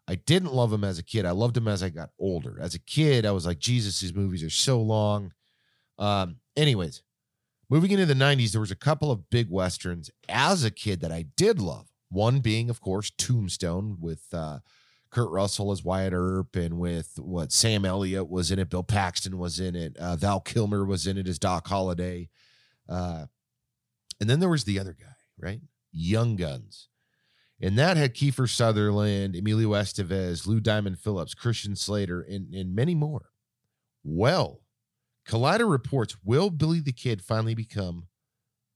I 0.08 0.16
didn't 0.16 0.52
love 0.52 0.70
them 0.70 0.84
as 0.84 0.98
a 0.98 1.02
kid. 1.02 1.24
I 1.24 1.30
loved 1.30 1.54
them 1.54 1.68
as 1.68 1.82
I 1.82 1.88
got 1.88 2.10
older. 2.18 2.58
As 2.60 2.74
a 2.74 2.78
kid, 2.78 3.24
I 3.24 3.30
was 3.30 3.46
like, 3.46 3.58
Jesus, 3.58 4.00
these 4.00 4.14
movies 4.14 4.42
are 4.42 4.50
so 4.50 4.80
long. 4.80 5.32
Um, 5.98 6.36
anyways, 6.56 7.02
moving 7.70 7.90
into 7.90 8.06
the 8.06 8.14
90s, 8.14 8.52
there 8.52 8.60
was 8.60 8.70
a 8.70 8.76
couple 8.76 9.10
of 9.10 9.30
big 9.30 9.50
westerns 9.50 10.10
as 10.28 10.64
a 10.64 10.70
kid 10.70 11.00
that 11.00 11.12
I 11.12 11.26
did 11.36 11.58
love. 11.58 11.88
One 12.10 12.40
being, 12.40 12.68
of 12.68 12.80
course, 12.80 13.10
Tombstone 13.16 13.96
with 13.98 14.26
uh, 14.32 14.58
Kurt 15.14 15.30
Russell 15.30 15.70
as 15.70 15.84
Wyatt 15.84 16.12
Earp, 16.12 16.56
and 16.56 16.76
with 16.76 17.18
what 17.18 17.52
Sam 17.52 17.84
Elliott 17.84 18.28
was 18.28 18.50
in 18.50 18.58
it, 18.58 18.68
Bill 18.68 18.82
Paxton 18.82 19.38
was 19.38 19.60
in 19.60 19.76
it, 19.76 19.96
uh, 19.96 20.16
Val 20.16 20.40
Kilmer 20.40 20.84
was 20.84 21.06
in 21.06 21.16
it 21.16 21.28
as 21.28 21.38
Doc 21.38 21.68
Holliday, 21.68 22.30
uh, 22.88 23.26
and 24.20 24.28
then 24.28 24.40
there 24.40 24.48
was 24.48 24.64
the 24.64 24.80
other 24.80 24.96
guy, 24.98 25.14
right? 25.38 25.60
Young 25.92 26.34
Guns, 26.34 26.88
and 27.60 27.78
that 27.78 27.96
had 27.96 28.14
Kiefer 28.14 28.48
Sutherland, 28.48 29.36
Emilio 29.36 29.70
Estevez, 29.70 30.48
Lou 30.48 30.58
Diamond 30.58 30.98
Phillips, 30.98 31.32
Christian 31.32 31.76
Slater, 31.76 32.20
and, 32.20 32.52
and 32.52 32.74
many 32.74 32.96
more. 32.96 33.30
Well, 34.02 34.62
Collider 35.28 35.70
reports: 35.70 36.16
Will 36.24 36.50
Billy 36.50 36.80
the 36.80 36.92
Kid 36.92 37.22
finally 37.22 37.54
become 37.54 38.08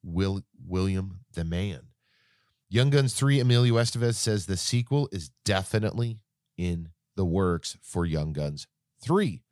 Will 0.04 0.42
William 0.64 1.18
the 1.34 1.44
Man? 1.44 1.88
Young 2.70 2.90
Guns 2.90 3.14
3, 3.14 3.40
Emilio 3.40 3.74
Estevez 3.76 4.16
says 4.16 4.44
the 4.44 4.56
sequel 4.56 5.08
is 5.10 5.30
definitely 5.44 6.18
in 6.58 6.90
the 7.16 7.24
works 7.24 7.78
for 7.80 8.04
Young 8.04 8.34
Guns 8.34 8.66
3. 9.02 9.42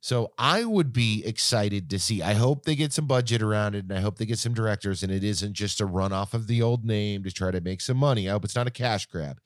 So 0.00 0.32
I 0.36 0.64
would 0.64 0.92
be 0.92 1.22
excited 1.24 1.88
to 1.90 1.98
see. 1.98 2.22
I 2.22 2.32
hope 2.32 2.64
they 2.64 2.74
get 2.74 2.92
some 2.92 3.06
budget 3.06 3.40
around 3.40 3.76
it 3.76 3.84
and 3.84 3.92
I 3.96 4.00
hope 4.00 4.18
they 4.18 4.26
get 4.26 4.40
some 4.40 4.52
directors 4.52 5.04
and 5.04 5.12
it 5.12 5.22
isn't 5.22 5.52
just 5.52 5.80
a 5.80 5.86
run 5.86 6.12
off 6.12 6.34
of 6.34 6.48
the 6.48 6.60
old 6.60 6.84
name 6.84 7.22
to 7.22 7.30
try 7.30 7.52
to 7.52 7.60
make 7.60 7.80
some 7.80 7.98
money. 7.98 8.28
I 8.28 8.32
hope 8.32 8.44
it's 8.44 8.56
not 8.56 8.66
a 8.66 8.72
cash 8.72 9.06
grab. 9.06 9.38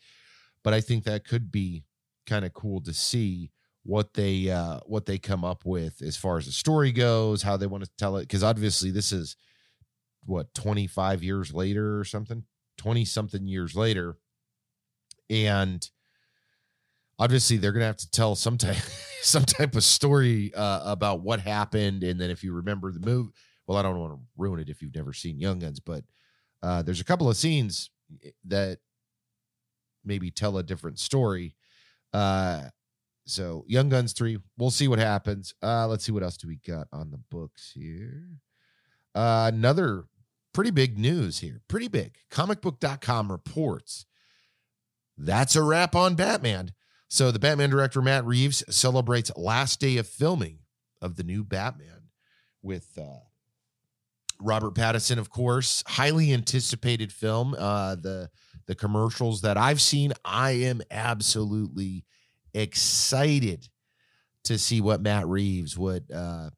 But 0.64 0.72
I 0.72 0.80
think 0.80 1.04
that 1.04 1.26
could 1.26 1.52
be 1.52 1.84
kind 2.24 2.46
of 2.46 2.54
cool 2.54 2.80
to 2.80 2.94
see 2.94 3.50
what 3.82 4.14
they 4.14 4.50
uh 4.50 4.80
what 4.86 5.06
they 5.06 5.16
come 5.16 5.44
up 5.44 5.64
with 5.64 6.02
as 6.02 6.16
far 6.16 6.38
as 6.38 6.46
the 6.46 6.52
story 6.52 6.90
goes, 6.90 7.42
how 7.42 7.56
they 7.56 7.68
want 7.68 7.84
to 7.84 7.90
tell 7.98 8.16
it 8.16 8.28
cuz 8.28 8.42
obviously 8.42 8.90
this 8.90 9.12
is 9.12 9.36
what 10.24 10.54
25 10.54 11.22
years 11.22 11.52
later 11.52 12.00
or 12.00 12.04
something, 12.04 12.44
20 12.78 13.04
something 13.04 13.46
years 13.46 13.76
later 13.76 14.16
and 15.28 15.90
obviously 17.18 17.56
they're 17.56 17.73
going 17.73 17.80
to 17.80 17.87
have 17.87 17.96
to 17.96 18.11
tell 18.11 18.35
some 18.35 18.58
type 18.58 18.76
some 19.23 19.44
type 19.44 19.75
of 19.75 19.82
story 19.85 20.52
uh, 20.54 20.82
about 20.85 21.20
what 21.20 21.40
happened. 21.40 22.04
And 22.04 22.20
then 22.20 22.30
if 22.30 22.44
you 22.44 22.52
remember 22.52 22.92
the 22.92 23.00
move 23.00 23.30
well 23.66 23.78
i 23.78 23.82
don't 23.82 23.99
want 23.99 24.12
to 24.12 24.20
ruin 24.37 24.61
it 24.61 24.68
if 24.68 24.80
you've 24.80 24.94
never 24.94 25.12
seen 25.12 25.40
young 25.40 25.58
guns 25.58 25.80
but 25.80 26.04
uh, 26.62 26.82
there's 26.82 27.00
a 27.00 27.04
couple 27.04 27.28
of 27.28 27.37
scenes 27.37 27.90
eh, 28.25 28.30
that 28.44 28.78
maybe 30.04 30.30
tell 30.30 30.56
a 30.56 30.62
different 30.62 30.99
story. 30.99 31.54
Uh, 32.12 32.62
so 33.26 33.64
young 33.66 33.88
guns 33.88 34.12
3 34.12 34.38
we'll 34.56 34.70
see 34.70 34.88
what 34.88 34.99
happens. 34.99 35.54
Uh, 35.62 35.87
let's 35.87 36.04
see 36.04 36.12
what 36.12 36.23
else 36.23 36.37
do 36.37 36.49
we 36.49 36.56
got 36.66 36.88
on 36.92 37.11
the 37.11 37.20
books 37.30 37.73
here. 37.75 38.25
Uh, 39.14 39.50
another 39.52 40.04
pretty 40.52 40.70
big 40.70 40.99
news 40.99 41.40
here 41.40 41.61
pretty 41.68 41.88
big. 41.88 42.16
Comicbook.com 42.30 43.30
reports. 43.30 44.06
That's 45.18 45.56
a 45.56 45.62
wrap 45.62 45.94
on 45.94 46.14
batman 46.14 46.73
so 47.08 47.30
the 47.30 47.38
Batman 47.38 47.70
director 47.70 48.02
Matt 48.02 48.25
Reeves 48.25 48.64
celebrates 48.68 49.30
last 49.36 49.80
day 49.80 49.96
of 49.96 50.06
filming 50.06 50.58
of 51.00 51.16
the 51.16 51.22
new 51.22 51.44
Batman 51.44 52.08
with 52.62 52.98
uh, 53.00 53.20
Robert 54.40 54.75
Pattinson, 54.75 55.18
of 55.18 55.30
course. 55.30 55.82
Highly 55.86 56.32
anticipated 56.32 57.12
film. 57.12 57.54
Uh, 57.56 57.94
the 57.96 58.30
the 58.66 58.75
commercials 58.75 59.42
that 59.42 59.56
I've 59.56 59.80
seen, 59.80 60.12
I 60.25 60.52
am 60.52 60.82
absolutely 60.90 62.04
excited 62.52 63.68
to 64.44 64.58
see 64.58 64.80
what 64.80 65.00
Matt 65.00 65.26
Reeves 65.26 65.78
what 65.78 66.02
uh, 66.12 66.50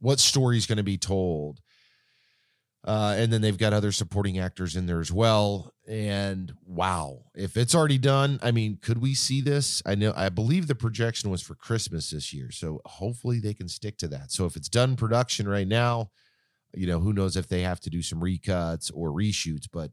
what 0.00 0.18
story 0.18 0.56
is 0.56 0.66
going 0.66 0.78
to 0.78 0.82
be 0.84 0.98
told. 0.98 1.60
Uh, 2.88 3.14
and 3.18 3.30
then 3.30 3.42
they've 3.42 3.58
got 3.58 3.74
other 3.74 3.92
supporting 3.92 4.38
actors 4.38 4.74
in 4.74 4.86
there 4.86 4.98
as 4.98 5.12
well. 5.12 5.74
And 5.86 6.54
wow, 6.64 7.24
if 7.34 7.58
it's 7.58 7.74
already 7.74 7.98
done, 7.98 8.38
I 8.42 8.50
mean, 8.50 8.78
could 8.80 8.96
we 8.96 9.12
see 9.12 9.42
this? 9.42 9.82
I 9.84 9.94
know, 9.94 10.14
I 10.16 10.30
believe 10.30 10.68
the 10.68 10.74
projection 10.74 11.28
was 11.28 11.42
for 11.42 11.54
Christmas 11.54 12.08
this 12.08 12.32
year. 12.32 12.50
So 12.50 12.80
hopefully 12.86 13.40
they 13.40 13.52
can 13.52 13.68
stick 13.68 13.98
to 13.98 14.08
that. 14.08 14.32
So 14.32 14.46
if 14.46 14.56
it's 14.56 14.70
done 14.70 14.96
production 14.96 15.46
right 15.46 15.68
now, 15.68 16.12
you 16.72 16.86
know, 16.86 16.98
who 16.98 17.12
knows 17.12 17.36
if 17.36 17.46
they 17.46 17.60
have 17.60 17.78
to 17.80 17.90
do 17.90 18.00
some 18.00 18.20
recuts 18.20 18.90
or 18.94 19.10
reshoots, 19.10 19.68
but 19.70 19.90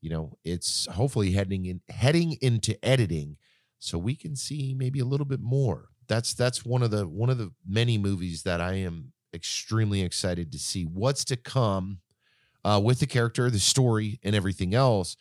you 0.00 0.08
know, 0.08 0.38
it's 0.44 0.86
hopefully 0.92 1.32
heading 1.32 1.66
in 1.66 1.80
heading 1.88 2.38
into 2.40 2.78
editing 2.84 3.36
so 3.80 3.98
we 3.98 4.14
can 4.14 4.36
see 4.36 4.76
maybe 4.78 5.00
a 5.00 5.04
little 5.04 5.26
bit 5.26 5.40
more. 5.40 5.88
That's 6.06 6.34
that's 6.34 6.64
one 6.64 6.84
of 6.84 6.92
the 6.92 7.04
one 7.08 7.30
of 7.30 7.38
the 7.38 7.50
many 7.66 7.98
movies 7.98 8.44
that 8.44 8.60
I 8.60 8.74
am 8.74 9.12
extremely 9.34 10.02
excited 10.02 10.52
to 10.52 10.58
see 10.60 10.84
what's 10.84 11.24
to 11.24 11.36
come 11.36 11.98
uh, 12.64 12.80
with 12.82 13.00
the 13.00 13.06
character, 13.06 13.50
the 13.50 13.58
story, 13.58 14.20
and 14.22 14.34
everything 14.34 14.74
else. 14.74 15.16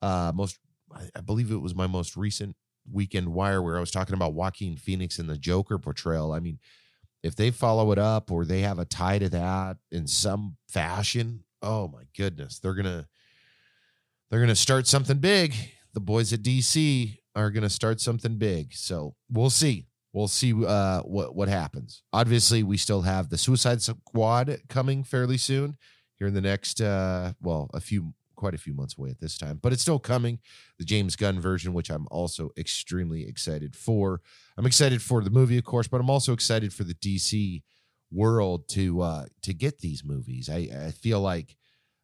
Uh, 0.00 0.32
most, 0.34 0.58
I, 0.94 1.08
I 1.16 1.20
believe 1.20 1.50
it 1.50 1.56
was 1.56 1.74
my 1.74 1.86
most 1.86 2.16
recent 2.16 2.56
weekend 2.90 3.28
wire 3.28 3.62
where 3.62 3.76
I 3.76 3.80
was 3.80 3.90
talking 3.90 4.14
about 4.14 4.34
Joaquin 4.34 4.76
Phoenix 4.76 5.18
and 5.18 5.28
the 5.28 5.38
Joker 5.38 5.78
portrayal. 5.78 6.32
I 6.32 6.40
mean, 6.40 6.58
if 7.22 7.36
they 7.36 7.50
follow 7.50 7.92
it 7.92 7.98
up 7.98 8.30
or 8.30 8.44
they 8.44 8.60
have 8.60 8.78
a 8.78 8.84
tie 8.84 9.18
to 9.18 9.28
that 9.30 9.76
in 9.90 10.06
some 10.06 10.56
fashion, 10.68 11.44
oh 11.62 11.88
my 11.88 12.02
goodness, 12.16 12.58
they're 12.58 12.74
gonna 12.74 13.06
they're 14.30 14.40
gonna 14.40 14.56
start 14.56 14.86
something 14.86 15.18
big. 15.18 15.54
The 15.94 16.00
boys 16.00 16.32
at 16.32 16.42
DC 16.42 17.18
are 17.36 17.50
gonna 17.50 17.70
start 17.70 18.00
something 18.00 18.38
big. 18.38 18.74
So 18.74 19.14
we'll 19.30 19.50
see. 19.50 19.86
We'll 20.12 20.28
see 20.28 20.52
uh, 20.66 21.02
what 21.02 21.36
what 21.36 21.48
happens. 21.48 22.02
Obviously, 22.12 22.62
we 22.62 22.76
still 22.76 23.02
have 23.02 23.28
the 23.28 23.38
Suicide 23.38 23.80
Squad 23.82 24.60
coming 24.68 25.04
fairly 25.04 25.38
soon 25.38 25.76
here 26.22 26.28
in 26.28 26.34
the 26.34 26.40
next 26.40 26.80
uh 26.80 27.32
well 27.40 27.68
a 27.74 27.80
few 27.80 28.14
quite 28.36 28.54
a 28.54 28.58
few 28.58 28.72
months 28.74 28.96
away 28.96 29.10
at 29.10 29.18
this 29.18 29.36
time 29.36 29.58
but 29.60 29.72
it's 29.72 29.82
still 29.82 29.98
coming. 29.98 30.38
The 30.78 30.84
james 30.84 31.16
gunn 31.16 31.40
version 31.40 31.72
which 31.72 31.90
i'm 31.90 32.06
also 32.12 32.50
extremely 32.56 33.26
excited 33.26 33.74
for. 33.74 34.20
I'm 34.56 34.66
excited 34.66 35.02
for 35.02 35.24
the 35.24 35.30
movie 35.30 35.58
of 35.58 35.64
course 35.64 35.88
but 35.88 36.00
i'm 36.00 36.10
also 36.10 36.32
excited 36.32 36.72
for 36.72 36.84
the 36.84 36.94
dc 36.94 37.62
world 38.12 38.68
to 38.68 39.00
uh 39.00 39.24
to 39.42 39.52
get 39.52 39.80
these 39.80 40.04
movies. 40.04 40.48
I 40.48 40.68
i 40.86 40.90
feel 40.92 41.20
like 41.20 41.56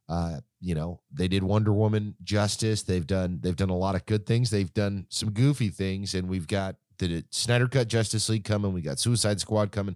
uh 0.08 0.40
you 0.60 0.74
know 0.74 1.00
they 1.12 1.28
did 1.28 1.44
wonder 1.44 1.72
woman 1.72 2.16
justice. 2.24 2.82
They've 2.82 3.06
done 3.06 3.38
they've 3.40 3.54
done 3.54 3.70
a 3.70 3.76
lot 3.76 3.94
of 3.94 4.04
good 4.04 4.26
things. 4.26 4.50
They've 4.50 4.74
done 4.74 5.06
some 5.10 5.30
goofy 5.30 5.68
things 5.68 6.12
and 6.14 6.28
we've 6.28 6.48
got 6.48 6.74
the 6.98 7.24
snyder 7.30 7.68
cut 7.68 7.86
justice 7.86 8.28
league 8.28 8.44
coming. 8.44 8.72
We 8.72 8.82
got 8.82 8.98
suicide 8.98 9.38
squad 9.38 9.70
coming. 9.70 9.94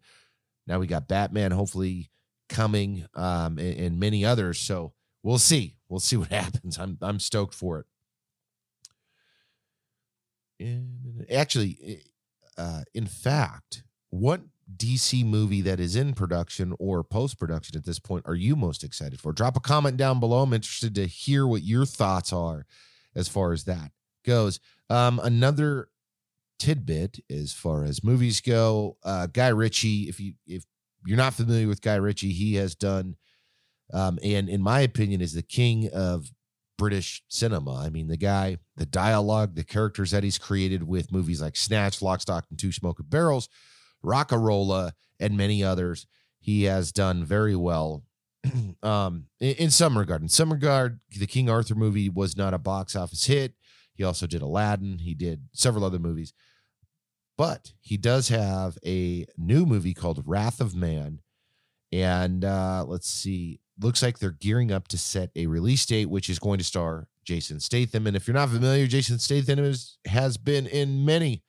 Now 0.69 0.79
we 0.79 0.87
got 0.87 1.09
batman 1.09 1.51
hopefully 1.51 2.13
coming, 2.53 3.07
um, 3.15 3.59
and, 3.59 3.79
and 3.79 4.01
many 4.01 4.25
others. 4.25 4.59
So 4.59 4.93
we'll 5.23 5.39
see. 5.39 5.77
We'll 5.89 6.01
see 6.01 6.17
what 6.17 6.29
happens. 6.33 6.79
I'm 6.79 6.99
I'm 7.01 7.19
stoked 7.19 7.55
for 7.55 7.81
it. 7.81 7.87
And 10.61 11.27
actually, 11.31 12.03
uh, 12.57 12.83
in 12.95 13.07
fact, 13.07 13.83
what 14.11 14.43
DC 14.77 15.25
movie 15.25 15.61
that 15.63 15.81
is 15.81 15.97
in 15.97 16.15
production 16.15 16.75
or 16.79 17.03
post 17.03 17.39
production 17.39 17.77
at 17.77 17.85
this 17.85 17.99
point 17.99 18.25
are 18.27 18.35
you 18.35 18.55
most 18.55 18.85
excited 18.85 19.21
for? 19.21 19.33
Drop 19.33 19.57
a 19.57 19.61
comment 19.61 19.97
down 19.97 20.21
below. 20.21 20.43
I'm 20.43 20.53
interested 20.53 20.95
to 20.95 21.07
hear 21.07 21.47
what 21.47 21.63
your 21.63 21.85
thoughts 21.85 22.33
are 22.33 22.67
as 23.15 23.29
far 23.29 23.53
as 23.53 23.65
that 23.65 23.91
goes. 24.25 24.61
Um, 24.89 25.21
another 25.23 25.89
tidbit 26.59 27.19
as 27.29 27.53
far 27.53 27.85
as 27.85 28.05
movies 28.05 28.41
go, 28.41 28.97
uh, 29.03 29.27
Guy 29.27 29.49
Ritchie. 29.49 30.09
If 30.09 30.21
you 30.21 30.35
if 30.47 30.65
you're 31.07 31.17
not 31.17 31.35
familiar 31.35 31.69
with 31.69 31.83
Guy 31.83 31.97
Ritchie, 31.97 32.33
he 32.33 32.55
has 32.55 32.75
done, 32.75 33.17
um, 33.93 34.19
and 34.23 34.49
in 34.49 34.63
my 34.63 34.81
opinion, 34.81 35.21
is 35.21 35.35
the 35.35 35.43
king 35.43 35.91
of 35.93 36.31
British 36.79 37.23
cinema. 37.29 37.77
I 37.77 37.91
mean, 37.91 38.09
the 38.09 38.17
guy, 38.17 38.59
the 38.77 38.87
dialogue, 38.87 39.55
the 39.55 39.65
characters 39.65 40.11
that 40.11 40.25
he's 40.25 40.39
created 40.39 40.83
with 40.83 41.13
movies 41.13 41.41
like 41.41 41.57
Snatch, 41.57 42.03
Lock, 42.03 42.21
Stock, 42.21 42.47
and 42.51 42.59
Two 42.59 42.73
Smoking 42.73 43.07
Barrels, 43.09 43.49
RocknRolla, 44.05 44.93
and 45.21 45.37
many 45.37 45.63
others, 45.63 46.07
he 46.41 46.65
has 46.65 46.91
done 46.93 47.25
very 47.25 47.55
well. 47.55 48.03
um, 48.83 49.27
in, 49.41 49.55
in 49.55 49.71
some 49.71 49.97
regard, 49.97 50.23
in 50.23 50.29
some 50.29 50.53
regard, 50.53 50.99
the 51.17 51.27
King 51.27 51.49
Arthur 51.49 51.75
movie 51.75 52.09
was 52.09 52.37
not 52.37 52.55
a 52.55 52.59
box 52.59 52.97
office 52.97 53.27
hit. 53.27 53.55
He 53.95 54.03
also 54.03 54.27
did 54.27 54.43
Aladdin. 54.43 54.99
He 54.99 55.15
did 55.15 55.43
several 55.53 55.85
other 55.85 55.99
movies. 55.99 56.33
But 57.43 57.73
he 57.81 57.97
does 57.97 58.29
have 58.29 58.79
a 58.87 59.27
new 59.37 59.67
movie 59.67 59.95
called 59.95 60.23
Wrath 60.25 60.61
of 60.61 60.77
Man. 60.77 61.19
And 61.91 62.45
uh, 62.45 62.85
let's 62.87 63.11
see. 63.11 63.59
looks 63.81 64.01
like 64.01 64.21
they're 64.21 64.31
gearing 64.31 64.71
up 64.71 64.87
to 64.89 64.97
set 64.97 65.33
a 65.35 65.49
release 65.49 65.85
date, 65.85 66.09
which 66.09 66.31
is 66.31 66.39
going 66.39 66.59
to 66.59 66.65
star 66.65 67.09
Jason 67.25 67.59
Statham. 67.59 68.07
And 68.07 68.15
if 68.15 68.29
you're 68.29 68.37
not 68.37 68.51
familiar, 68.51 68.87
Jason 68.87 69.19
Statham 69.19 69.59
is, 69.59 69.99
has 70.07 70.37
been 70.37 70.69
in 70.69 71.05
many 71.05 71.43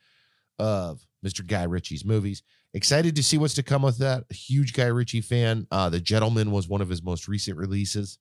of 0.58 1.06
Mr. 1.24 1.46
Guy 1.46 1.62
Ritchie's 1.62 2.04
movies. 2.04 2.42
Excited 2.74 3.16
to 3.16 3.22
see 3.22 3.38
what's 3.38 3.54
to 3.54 3.62
come 3.62 3.84
with 3.84 4.00
that. 4.00 4.24
Huge 4.32 4.74
Guy 4.74 4.88
Ritchie 4.88 5.22
fan. 5.22 5.68
Uh, 5.70 5.90
the 5.90 6.02
Gentlemen 6.02 6.50
was 6.50 6.68
one 6.68 6.82
of 6.82 6.90
his 6.90 7.04
most 7.04 7.28
recent 7.28 7.56
releases 7.56 8.18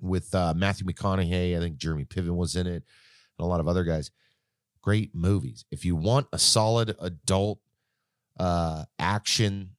with 0.00 0.34
uh, 0.34 0.54
Matthew 0.56 0.86
McConaughey. 0.86 1.54
I 1.54 1.60
think 1.60 1.76
Jeremy 1.76 2.06
Piven 2.06 2.34
was 2.34 2.56
in 2.56 2.66
it, 2.66 2.70
and 2.70 2.82
a 3.40 3.44
lot 3.44 3.60
of 3.60 3.68
other 3.68 3.84
guys. 3.84 4.10
Great 4.82 5.14
movies. 5.14 5.64
If 5.70 5.84
you 5.84 5.94
want 5.94 6.26
a 6.32 6.38
solid 6.38 6.96
adult 7.00 7.60
uh, 8.38 8.84
action, 8.98 9.76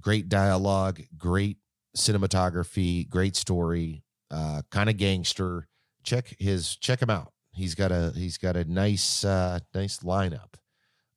great 0.00 0.28
dialogue, 0.28 1.02
great 1.16 1.58
cinematography, 1.96 3.08
great 3.08 3.36
story, 3.36 4.04
uh, 4.30 4.62
kind 4.70 4.88
of 4.88 4.96
gangster. 4.96 5.68
Check 6.02 6.34
his 6.38 6.76
check 6.76 7.02
him 7.02 7.10
out. 7.10 7.32
He's 7.52 7.74
got 7.74 7.92
a 7.92 8.12
he's 8.14 8.38
got 8.38 8.56
a 8.56 8.64
nice 8.64 9.24
uh, 9.24 9.60
nice 9.74 9.98
lineup 9.98 10.54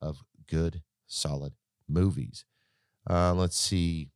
of 0.01 0.23
good 0.47 0.81
solid 1.07 1.53
movies. 1.88 2.45
Uh, 3.09 3.33
let's 3.33 3.57
see. 3.57 4.09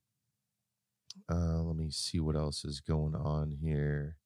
Uh, 1.32 1.62
let 1.62 1.76
me 1.76 1.90
see 1.90 2.20
what 2.20 2.36
else 2.36 2.66
is 2.66 2.82
going 2.82 3.16
on 3.16 3.58
here. 3.62 4.18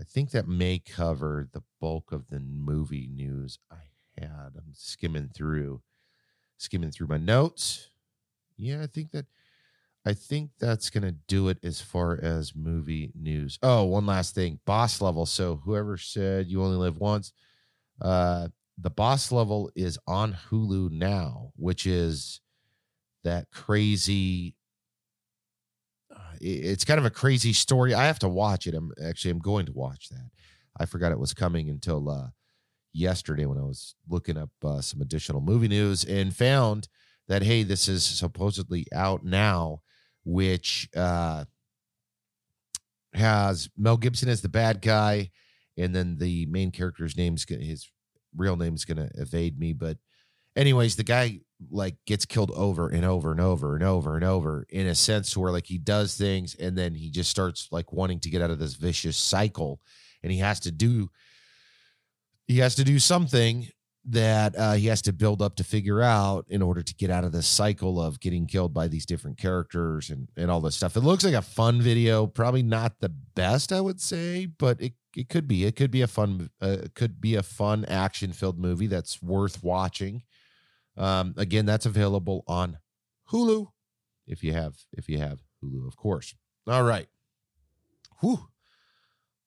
I 0.00 0.04
think 0.04 0.30
that 0.30 0.48
may 0.48 0.78
cover 0.78 1.48
the 1.52 1.62
bulk 1.80 2.12
of 2.12 2.28
the 2.28 2.40
movie 2.40 3.06
news 3.06 3.58
I 3.70 3.91
had. 4.18 4.50
I'm 4.56 4.72
skimming 4.74 5.30
through, 5.34 5.82
skimming 6.58 6.90
through 6.90 7.08
my 7.08 7.18
notes. 7.18 7.90
Yeah, 8.56 8.82
I 8.82 8.86
think 8.86 9.12
that 9.12 9.26
I 10.04 10.14
think 10.14 10.50
that's 10.58 10.90
to 10.90 11.12
do 11.12 11.48
it 11.48 11.58
as 11.62 11.80
far 11.80 12.18
as 12.20 12.56
movie 12.56 13.12
news. 13.14 13.58
Oh, 13.62 13.84
one 13.84 14.06
last 14.06 14.34
thing 14.34 14.58
boss 14.64 15.00
level. 15.00 15.26
So, 15.26 15.60
whoever 15.64 15.96
said 15.96 16.48
you 16.48 16.62
only 16.62 16.76
live 16.76 16.98
once, 16.98 17.32
uh, 18.00 18.48
the 18.78 18.90
boss 18.90 19.30
level 19.30 19.70
is 19.76 19.98
on 20.06 20.32
Hulu 20.32 20.90
now, 20.90 21.52
which 21.56 21.86
is 21.86 22.40
that 23.22 23.50
crazy. 23.52 24.56
Uh, 26.14 26.34
it's 26.40 26.84
kind 26.84 26.98
of 26.98 27.06
a 27.06 27.10
crazy 27.10 27.52
story. 27.52 27.94
I 27.94 28.06
have 28.06 28.18
to 28.20 28.28
watch 28.28 28.66
it. 28.66 28.74
I'm 28.74 28.92
actually 29.04 29.30
I'm 29.30 29.38
going 29.38 29.66
to 29.66 29.72
watch 29.72 30.08
that. 30.08 30.30
I 30.76 30.86
forgot 30.86 31.12
it 31.12 31.18
was 31.18 31.34
coming 31.34 31.70
until 31.70 32.08
uh, 32.08 32.28
yesterday 32.92 33.46
when 33.46 33.58
I 33.58 33.62
was 33.62 33.94
looking 34.08 34.36
up 34.36 34.50
uh, 34.64 34.80
some 34.80 35.00
additional 35.00 35.40
movie 35.40 35.68
news 35.68 36.04
and 36.04 36.34
found 36.34 36.88
that 37.28 37.42
hey, 37.42 37.62
this 37.62 37.88
is 37.88 38.04
supposedly 38.04 38.86
out 38.92 39.24
now 39.24 39.82
which 40.24 40.88
uh, 40.96 41.44
has 43.14 43.68
Mel 43.76 43.96
Gibson 43.96 44.28
as 44.28 44.40
the 44.40 44.48
bad 44.48 44.80
guy, 44.80 45.30
and 45.76 45.94
then 45.94 46.18
the 46.18 46.46
main 46.46 46.70
character's 46.70 47.16
name's 47.16 47.44
his 47.48 47.90
real 48.36 48.56
name's 48.56 48.84
gonna 48.84 49.10
evade 49.14 49.58
me, 49.58 49.72
but 49.72 49.98
anyways, 50.56 50.96
the 50.96 51.04
guy 51.04 51.40
like 51.70 51.96
gets 52.06 52.24
killed 52.24 52.50
over 52.52 52.88
and 52.88 53.04
over 53.04 53.30
and 53.30 53.40
over 53.40 53.74
and 53.74 53.84
over 53.84 54.16
and 54.16 54.24
over 54.24 54.66
in 54.70 54.86
a 54.86 54.94
sense 54.94 55.36
where 55.36 55.52
like 55.52 55.66
he 55.66 55.78
does 55.78 56.16
things 56.16 56.56
and 56.56 56.76
then 56.76 56.92
he 56.94 57.08
just 57.08 57.30
starts 57.30 57.68
like 57.70 57.92
wanting 57.92 58.18
to 58.18 58.30
get 58.30 58.42
out 58.42 58.50
of 58.50 58.58
this 58.58 58.74
vicious 58.74 59.16
cycle 59.16 59.80
and 60.24 60.32
he 60.32 60.38
has 60.38 60.58
to 60.58 60.72
do 60.72 61.08
he 62.52 62.58
has 62.58 62.74
to 62.74 62.84
do 62.84 62.98
something 62.98 63.68
that 64.04 64.54
uh, 64.58 64.72
he 64.72 64.88
has 64.88 65.00
to 65.00 65.12
build 65.12 65.40
up 65.40 65.54
to 65.56 65.64
figure 65.64 66.02
out 66.02 66.44
in 66.48 66.60
order 66.60 66.82
to 66.82 66.94
get 66.94 67.08
out 67.08 67.24
of 67.24 67.32
this 67.32 67.46
cycle 67.46 68.00
of 68.00 68.20
getting 68.20 68.46
killed 68.46 68.74
by 68.74 68.88
these 68.88 69.06
different 69.06 69.38
characters 69.38 70.10
and, 70.10 70.28
and 70.36 70.50
all 70.50 70.60
this 70.60 70.76
stuff. 70.76 70.96
It 70.96 71.00
looks 71.00 71.24
like 71.24 71.34
a 71.34 71.40
fun 71.40 71.80
video, 71.80 72.26
probably 72.26 72.62
not 72.62 73.00
the 73.00 73.08
best, 73.08 73.72
I 73.72 73.80
would 73.80 74.00
say, 74.00 74.46
but 74.46 74.80
it, 74.82 74.92
it 75.16 75.28
could 75.30 75.48
be. 75.48 75.64
It 75.64 75.76
could 75.76 75.90
be 75.90 76.02
a 76.02 76.06
fun, 76.06 76.50
uh, 76.60 76.78
could 76.94 77.20
be 77.20 77.36
a 77.36 77.42
fun 77.42 77.84
action 77.86 78.32
filled 78.32 78.58
movie 78.58 78.88
that's 78.88 79.22
worth 79.22 79.62
watching. 79.62 80.22
Um, 80.96 81.34
again, 81.38 81.64
that's 81.64 81.86
available 81.86 82.44
on 82.46 82.78
Hulu 83.30 83.68
if 84.26 84.44
you 84.44 84.52
have 84.52 84.74
if 84.92 85.08
you 85.08 85.18
have 85.18 85.38
Hulu, 85.64 85.86
of 85.86 85.96
course. 85.96 86.34
All 86.66 86.82
right. 86.82 87.06
Whew. 88.20 88.48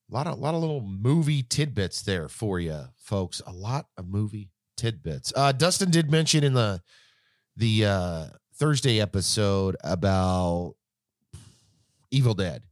A 0.10 0.14
lot 0.14 0.28
of 0.28 0.38
a 0.38 0.42
lot 0.42 0.54
of 0.54 0.62
little 0.62 0.82
movie 0.82 1.42
tidbits 1.44 2.02
there 2.04 2.28
for 2.28 2.60
you, 2.60 2.86
folks. 2.96 3.42
A 3.48 3.52
lot 3.52 3.88
of 3.98 4.08
movie 4.08 4.50
tidbits. 4.78 5.34
Uh, 5.36 5.52
Dustin 5.52 5.90
did 5.90 6.12
mention 6.12 6.44
in 6.44 6.54
the 6.54 6.82
the 7.56 7.86
uh, 7.86 8.26
Thursday 8.56 9.02
episode 9.02 9.76
about 9.84 10.76
Evil 12.12 12.36
Dead 12.36 12.64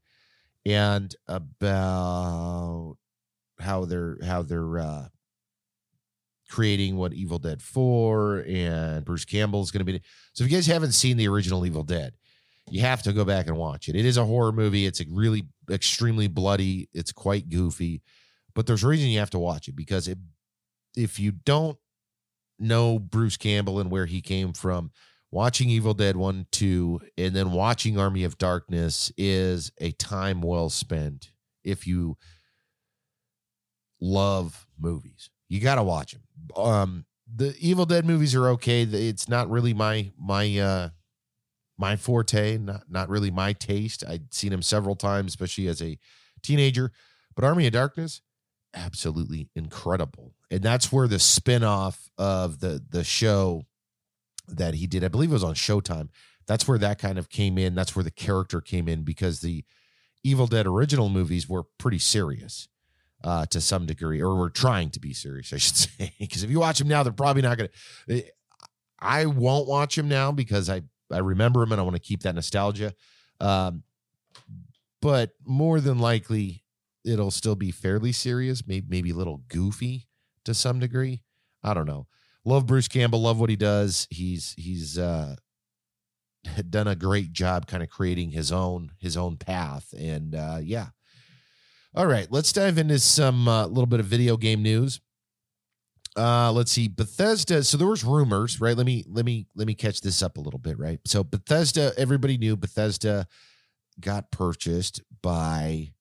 and 0.65 1.13
about 1.27 2.97
how 3.59 3.85
they're 3.85 4.17
how 4.23 4.43
they're 4.43 4.79
uh, 4.79 5.07
creating 6.49 6.97
what 6.97 7.13
Evil 7.13 7.39
Dead 7.39 7.61
4 7.61 8.45
and 8.47 9.03
Bruce 9.03 9.25
Campbell 9.25 9.63
is 9.63 9.71
going 9.71 9.85
to 9.85 9.91
be. 9.91 10.01
So 10.33 10.43
if 10.43 10.51
you 10.51 10.57
guys 10.57 10.67
haven't 10.67 10.91
seen 10.91 11.17
the 11.17 11.27
original 11.27 11.65
Evil 11.65 11.83
Dead, 11.83 12.13
you 12.69 12.81
have 12.81 13.03
to 13.03 13.13
go 13.13 13.25
back 13.25 13.47
and 13.47 13.57
watch 13.57 13.87
it. 13.87 13.95
It 13.95 14.05
is 14.05 14.17
a 14.17 14.25
horror 14.25 14.51
movie. 14.51 14.85
It's 14.85 15.01
really 15.09 15.43
extremely 15.69 16.27
bloody. 16.27 16.89
It's 16.93 17.11
quite 17.11 17.49
goofy, 17.49 18.01
but 18.53 18.65
there's 18.65 18.83
a 18.83 18.87
reason 18.87 19.09
you 19.09 19.19
have 19.19 19.29
to 19.31 19.39
watch 19.39 19.67
it 19.67 19.75
because 19.75 20.07
it, 20.07 20.17
if 20.95 21.19
you 21.19 21.31
don't 21.31 21.77
know 22.59 22.99
Bruce 22.99 23.37
Campbell 23.37 23.79
and 23.79 23.91
where 23.91 24.05
he 24.05 24.21
came 24.21 24.53
from, 24.53 24.91
watching 25.31 25.69
Evil 25.69 25.93
Dead 25.93 26.15
1, 26.15 26.47
2, 26.51 27.01
and 27.17 27.35
then 27.35 27.51
watching 27.51 27.97
Army 27.97 28.23
of 28.23 28.37
Darkness 28.37 29.11
is 29.17 29.71
a 29.79 29.91
time 29.91 30.41
well 30.41 30.69
spent 30.69 31.31
if 31.63 31.87
you 31.87 32.17
love 33.99 34.67
movies. 34.79 35.29
You 35.49 35.59
got 35.59 35.75
to 35.75 35.83
watch 35.83 36.13
them. 36.13 36.21
Um, 36.55 37.05
the 37.35 37.55
Evil 37.59 37.85
Dead 37.85 38.05
movies 38.05 38.35
are 38.35 38.49
okay. 38.49 38.83
It's 38.83 39.27
not 39.27 39.49
really 39.49 39.73
my 39.73 40.11
my 40.19 40.57
uh 40.59 40.89
my 41.77 41.95
forte, 41.95 42.57
not 42.57 42.83
not 42.89 43.09
really 43.09 43.31
my 43.31 43.53
taste. 43.53 44.03
I'd 44.07 44.33
seen 44.33 44.53
him 44.53 44.61
several 44.61 44.95
times, 44.95 45.31
especially 45.31 45.67
as 45.67 45.81
a 45.81 45.97
teenager. 46.41 46.91
But 47.35 47.45
Army 47.45 47.65
of 47.65 47.73
Darkness, 47.73 48.21
absolutely 48.73 49.49
incredible. 49.55 50.33
And 50.51 50.61
that's 50.61 50.91
where 50.91 51.07
the 51.07 51.17
spinoff 51.17 52.09
of 52.17 52.59
the 52.59 52.83
the 52.87 53.03
show 53.03 53.63
that 54.47 54.75
he 54.75 54.87
did, 54.87 55.03
I 55.03 55.07
believe 55.07 55.31
it 55.31 55.33
was 55.33 55.43
on 55.43 55.55
Showtime. 55.55 56.09
That's 56.45 56.67
where 56.67 56.77
that 56.77 56.99
kind 56.99 57.17
of 57.17 57.29
came 57.29 57.57
in. 57.57 57.75
That's 57.75 57.95
where 57.95 58.03
the 58.03 58.11
character 58.11 58.59
came 58.59 58.87
in 58.87 59.03
because 59.03 59.39
the 59.39 59.63
Evil 60.23 60.47
Dead 60.47 60.67
original 60.67 61.09
movies 61.09 61.47
were 61.49 61.63
pretty 61.77 61.99
serious 61.99 62.67
uh, 63.23 63.45
to 63.47 63.61
some 63.61 63.85
degree, 63.85 64.21
or 64.21 64.35
were 64.35 64.49
trying 64.49 64.89
to 64.91 64.99
be 64.99 65.13
serious, 65.13 65.53
I 65.53 65.57
should 65.57 65.75
say. 65.75 66.13
Because 66.19 66.43
if 66.43 66.49
you 66.49 66.59
watch 66.59 66.79
them 66.79 66.87
now, 66.87 67.03
they're 67.03 67.13
probably 67.13 67.41
not 67.41 67.57
going 67.57 67.69
to. 68.07 68.17
Eh, 68.17 68.21
I 68.99 69.25
won't 69.25 69.67
watch 69.67 69.95
them 69.95 70.07
now 70.07 70.31
because 70.31 70.69
I 70.69 70.83
I 71.11 71.19
remember 71.19 71.63
him 71.63 71.71
and 71.71 71.81
I 71.81 71.83
want 71.83 71.95
to 71.95 72.01
keep 72.01 72.23
that 72.23 72.35
nostalgia. 72.35 72.93
Um, 73.39 73.83
but 75.01 75.31
more 75.45 75.79
than 75.79 75.99
likely, 75.99 76.63
it'll 77.05 77.31
still 77.31 77.55
be 77.55 77.71
fairly 77.71 78.11
serious, 78.11 78.65
maybe 78.65 78.85
maybe 78.89 79.09
a 79.11 79.15
little 79.15 79.41
goofy 79.49 80.07
to 80.45 80.53
some 80.53 80.79
degree. 80.79 81.21
I 81.63 81.73
don't 81.73 81.85
know. 81.85 82.07
Love 82.45 82.65
Bruce 82.65 82.87
Campbell. 82.87 83.21
Love 83.21 83.39
what 83.39 83.49
he 83.49 83.55
does. 83.55 84.07
He's 84.09 84.53
he's 84.57 84.97
uh, 84.97 85.35
done 86.69 86.87
a 86.87 86.95
great 86.95 87.33
job, 87.33 87.67
kind 87.67 87.83
of 87.83 87.89
creating 87.89 88.31
his 88.31 88.51
own 88.51 88.91
his 88.99 89.17
own 89.17 89.37
path. 89.37 89.93
And 89.97 90.35
uh, 90.35 90.59
yeah. 90.61 90.87
All 91.95 92.07
right, 92.07 92.27
let's 92.31 92.51
dive 92.51 92.79
into 92.79 92.97
some 92.97 93.47
uh, 93.47 93.67
little 93.67 93.85
bit 93.85 93.99
of 93.99 94.07
video 94.07 94.35
game 94.35 94.63
news. 94.63 94.99
Uh, 96.15 96.51
let's 96.51 96.71
see. 96.71 96.87
Bethesda. 96.87 97.63
So 97.63 97.77
there 97.77 97.87
was 97.87 98.03
rumors, 98.03 98.61
right? 98.61 98.77
Let 98.77 98.85
me 98.85 99.03
let 99.07 99.25
me 99.25 99.47
let 99.55 99.65
me 99.67 99.73
catch 99.73 100.01
this 100.01 100.21
up 100.21 100.37
a 100.37 100.41
little 100.41 100.59
bit, 100.59 100.77
right? 100.77 100.99
So 101.05 101.23
Bethesda, 101.23 101.91
everybody 101.97 102.37
knew 102.37 102.55
Bethesda 102.55 103.27
got 103.99 104.31
purchased 104.31 105.01
by 105.21 105.93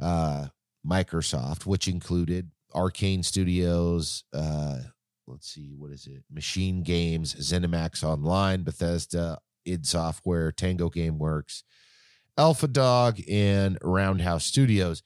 uh 0.00 0.46
Microsoft, 0.86 1.66
which 1.66 1.88
included 1.88 2.50
Arkane 2.74 3.24
Studios, 3.24 4.24
uh, 4.32 4.78
let's 5.26 5.48
see, 5.48 5.74
what 5.76 5.90
is 5.90 6.06
it? 6.06 6.22
Machine 6.30 6.82
Games, 6.82 7.34
ZeniMax 7.34 8.04
Online, 8.04 8.62
Bethesda, 8.62 9.38
id 9.64 9.86
Software, 9.86 10.52
Tango 10.52 10.88
Gameworks, 10.90 11.62
Alpha 12.38 12.68
Dog, 12.68 13.20
and 13.28 13.78
Roundhouse 13.82 14.44
Studios. 14.44 15.02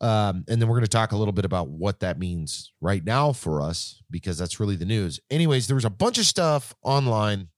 Um, 0.00 0.44
and 0.48 0.60
then 0.60 0.68
we're 0.68 0.76
going 0.76 0.82
to 0.82 0.88
talk 0.88 1.12
a 1.12 1.16
little 1.16 1.32
bit 1.32 1.44
about 1.44 1.68
what 1.68 2.00
that 2.00 2.18
means 2.18 2.72
right 2.80 3.04
now 3.04 3.32
for 3.32 3.62
us 3.62 4.02
because 4.10 4.36
that's 4.36 4.58
really 4.58 4.76
the 4.76 4.84
news. 4.84 5.20
Anyways, 5.30 5.66
there 5.66 5.76
was 5.76 5.84
a 5.84 5.90
bunch 5.90 6.18
of 6.18 6.26
stuff 6.26 6.74
online 6.82 7.48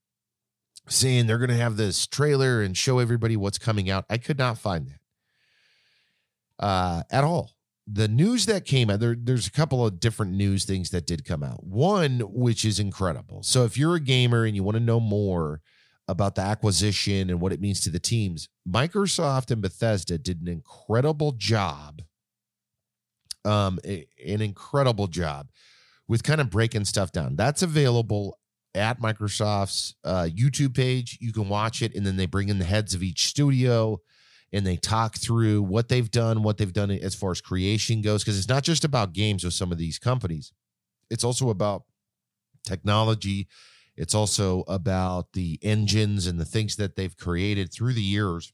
saying 0.87 1.27
they're 1.27 1.39
going 1.39 1.49
to 1.49 1.57
have 1.57 1.77
this 1.77 2.07
trailer 2.07 2.61
and 2.61 2.77
show 2.77 2.99
everybody 2.99 3.35
what's 3.35 3.57
coming 3.57 3.89
out. 3.89 4.05
I 4.09 4.17
could 4.17 4.37
not 4.37 4.57
find 4.57 4.87
that 4.87 4.99
uh, 6.59 7.03
at 7.11 7.23
all. 7.23 7.51
The 7.89 8.07
news 8.07 8.45
that 8.47 8.65
came 8.65 8.89
out, 8.89 8.99
there, 8.99 9.15
there's 9.17 9.47
a 9.47 9.51
couple 9.51 9.85
of 9.85 9.99
different 9.99 10.33
news 10.33 10.65
things 10.65 10.89
that 10.89 11.07
did 11.07 11.23
come 11.23 11.41
out. 11.41 11.63
One, 11.63 12.19
which 12.19 12.65
is 12.65 12.79
incredible. 12.79 13.43
So 13.43 13.63
if 13.63 13.77
you're 13.77 13.95
a 13.95 14.01
gamer 14.01 14.43
and 14.43 14.55
you 14.55 14.63
want 14.63 14.75
to 14.75 14.83
know 14.83 14.99
more 14.99 15.61
about 16.09 16.35
the 16.35 16.41
acquisition 16.41 17.29
and 17.29 17.39
what 17.39 17.53
it 17.53 17.61
means 17.61 17.79
to 17.81 17.89
the 17.89 17.99
teams, 17.99 18.49
Microsoft 18.67 19.51
and 19.51 19.61
Bethesda 19.61 20.17
did 20.17 20.41
an 20.41 20.49
incredible 20.49 21.31
job. 21.31 22.01
Um, 23.45 23.79
an 23.85 24.41
incredible 24.41 25.07
job 25.07 25.47
with 26.07 26.23
kind 26.23 26.41
of 26.41 26.49
breaking 26.49 26.85
stuff 26.85 27.11
down. 27.11 27.35
That's 27.35 27.61
available 27.61 28.37
at 28.75 28.99
Microsoft's 28.99 29.95
uh, 30.03 30.27
YouTube 30.29 30.75
page. 30.75 31.17
You 31.21 31.31
can 31.31 31.47
watch 31.47 31.81
it, 31.81 31.95
and 31.95 32.05
then 32.05 32.17
they 32.17 32.25
bring 32.25 32.49
in 32.49 32.59
the 32.59 32.65
heads 32.65 32.93
of 32.93 33.03
each 33.03 33.27
studio 33.27 34.01
and 34.53 34.65
they 34.65 34.77
talk 34.77 35.17
through 35.17 35.61
what 35.61 35.89
they've 35.89 36.09
done, 36.09 36.41
what 36.41 36.57
they've 36.57 36.71
done 36.71 36.91
as 36.91 37.15
far 37.15 37.31
as 37.31 37.41
creation 37.41 38.01
goes. 38.01 38.23
Because 38.23 38.37
it's 38.37 38.47
not 38.47 38.63
just 38.63 38.85
about 38.85 39.13
games 39.13 39.43
with 39.43 39.53
some 39.53 39.71
of 39.71 39.77
these 39.77 39.99
companies, 39.99 40.53
it's 41.09 41.23
also 41.23 41.49
about 41.49 41.83
technology. 42.63 43.47
It's 43.95 44.13
also 44.13 44.63
about 44.67 45.33
the 45.33 45.59
engines 45.61 46.27
and 46.27 46.39
the 46.39 46.45
things 46.45 46.75
that 46.75 46.95
they've 46.95 47.17
created 47.17 47.73
through 47.73 47.93
the 47.93 48.01
years 48.01 48.53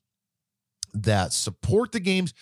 that 0.94 1.34
support 1.34 1.92
the 1.92 2.00
games, 2.00 2.34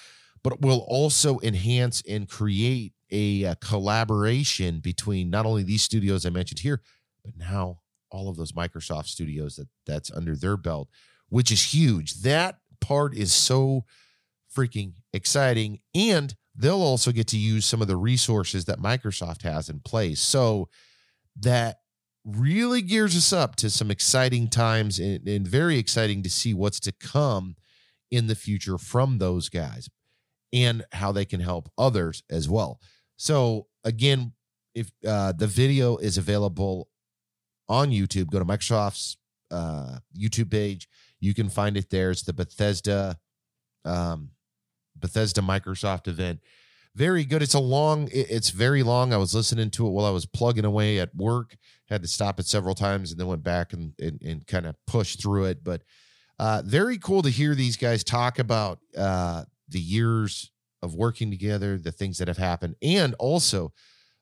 but 0.44 0.62
will 0.62 0.86
also 0.88 1.40
enhance 1.44 2.02
and 2.08 2.28
create 2.28 2.94
a, 3.12 3.44
a 3.44 3.56
collaboration 3.56 4.80
between 4.80 5.30
not 5.30 5.46
only 5.46 5.64
these 5.64 5.84
studios 5.84 6.26
I 6.26 6.30
mentioned 6.30 6.60
here, 6.60 6.82
but 7.24 7.38
now 7.38 7.82
all 8.10 8.30
of 8.30 8.38
those 8.38 8.54
Microsoft 8.54 9.08
studios 9.08 9.56
that 9.56 9.68
that's 9.86 10.12
under 10.12 10.36
their 10.36 10.58
belt, 10.58 10.90
which 11.30 11.52
is 11.52 11.74
huge. 11.74 12.22
That 12.22 12.58
part 12.80 13.16
is 13.16 13.34
so 13.34 13.86
freaking 14.54 14.94
exciting. 15.14 15.80
And 15.96 16.36
they'll 16.56 16.82
also 16.82 17.12
get 17.12 17.28
to 17.28 17.38
use 17.38 17.66
some 17.66 17.82
of 17.82 17.88
the 17.88 17.96
resources 17.96 18.66
that 18.66 18.82
Microsoft 18.82 19.44
has 19.44 19.70
in 19.70 19.80
place. 19.80 20.20
So 20.20 20.70
that 21.40 21.78
really 22.26 22.82
gears 22.82 23.16
us 23.16 23.32
up 23.32 23.56
to 23.58 23.70
some 23.70 23.90
exciting 23.90 24.48
times 24.50 25.00
and, 25.00 25.28
and 25.28 25.48
very 25.48 25.78
exciting 25.78 26.22
to 26.24 26.30
see 26.30 26.54
what's 26.54 26.80
to 26.82 26.92
come 26.92 27.56
in 28.12 28.28
the 28.28 28.36
future 28.36 28.78
from 28.78 29.18
those 29.18 29.48
guys 29.48 29.90
and 30.54 30.84
how 30.92 31.12
they 31.12 31.26
can 31.26 31.40
help 31.40 31.72
others 31.78 32.24
as 32.30 32.50
well. 32.50 32.80
So 33.18 33.68
again, 33.84 34.34
if 34.74 34.92
uh, 35.08 35.34
the 35.34 35.48
video 35.48 35.98
is 35.98 36.18
available 36.18 36.88
on 37.68 37.92
YouTube, 37.92 38.30
go 38.32 38.40
to 38.40 38.46
Microsoft's 38.46 39.18
uh, 39.52 40.00
YouTube 40.18 40.52
page. 40.52 40.88
You 41.20 41.34
can 41.34 41.50
find 41.50 41.78
it 41.78 41.90
there. 41.90 42.12
It's 42.12 42.24
the 42.24 42.34
Bethesda, 42.34 43.18
um, 43.86 44.32
Bethesda 44.96 45.42
Microsoft 45.42 46.08
event. 46.08 46.40
Very 46.96 47.24
good. 47.24 47.42
It's 47.42 47.54
a 47.54 47.60
long. 47.60 48.10
It's 48.12 48.50
very 48.50 48.84
long. 48.84 49.14
I 49.14 49.18
was 49.18 49.34
listening 49.34 49.70
to 49.72 49.88
it 49.88 49.92
while 49.92 50.06
I 50.06 50.10
was 50.10 50.26
plugging 50.26 50.66
away 50.66 51.00
at 51.00 51.16
work. 51.16 51.56
Had 51.90 52.02
to 52.02 52.08
stop 52.08 52.38
it 52.40 52.48
several 52.48 52.76
times 52.76 53.12
and 53.12 53.20
then 53.20 53.28
went 53.28 53.44
back 53.44 53.72
and 53.72 53.94
and, 53.98 54.22
and 54.22 54.46
kind 54.46 54.66
of 54.66 54.76
pushed 54.88 55.22
through 55.22 55.46
it. 55.46 55.64
But 55.64 55.84
uh, 56.38 56.64
very 56.66 56.98
cool 56.98 57.22
to 57.22 57.30
hear 57.30 57.56
these 57.56 57.78
guys 57.78 58.04
talk 58.04 58.40
about 58.40 58.80
uh, 58.98 59.46
the 59.72 59.80
years 59.80 60.52
of 60.82 60.96
working 60.96 61.30
together, 61.30 61.78
the 61.78 61.92
things 61.92 62.18
that 62.18 62.28
have 62.28 62.38
happened, 62.38 62.76
and 62.82 63.16
also 63.20 63.74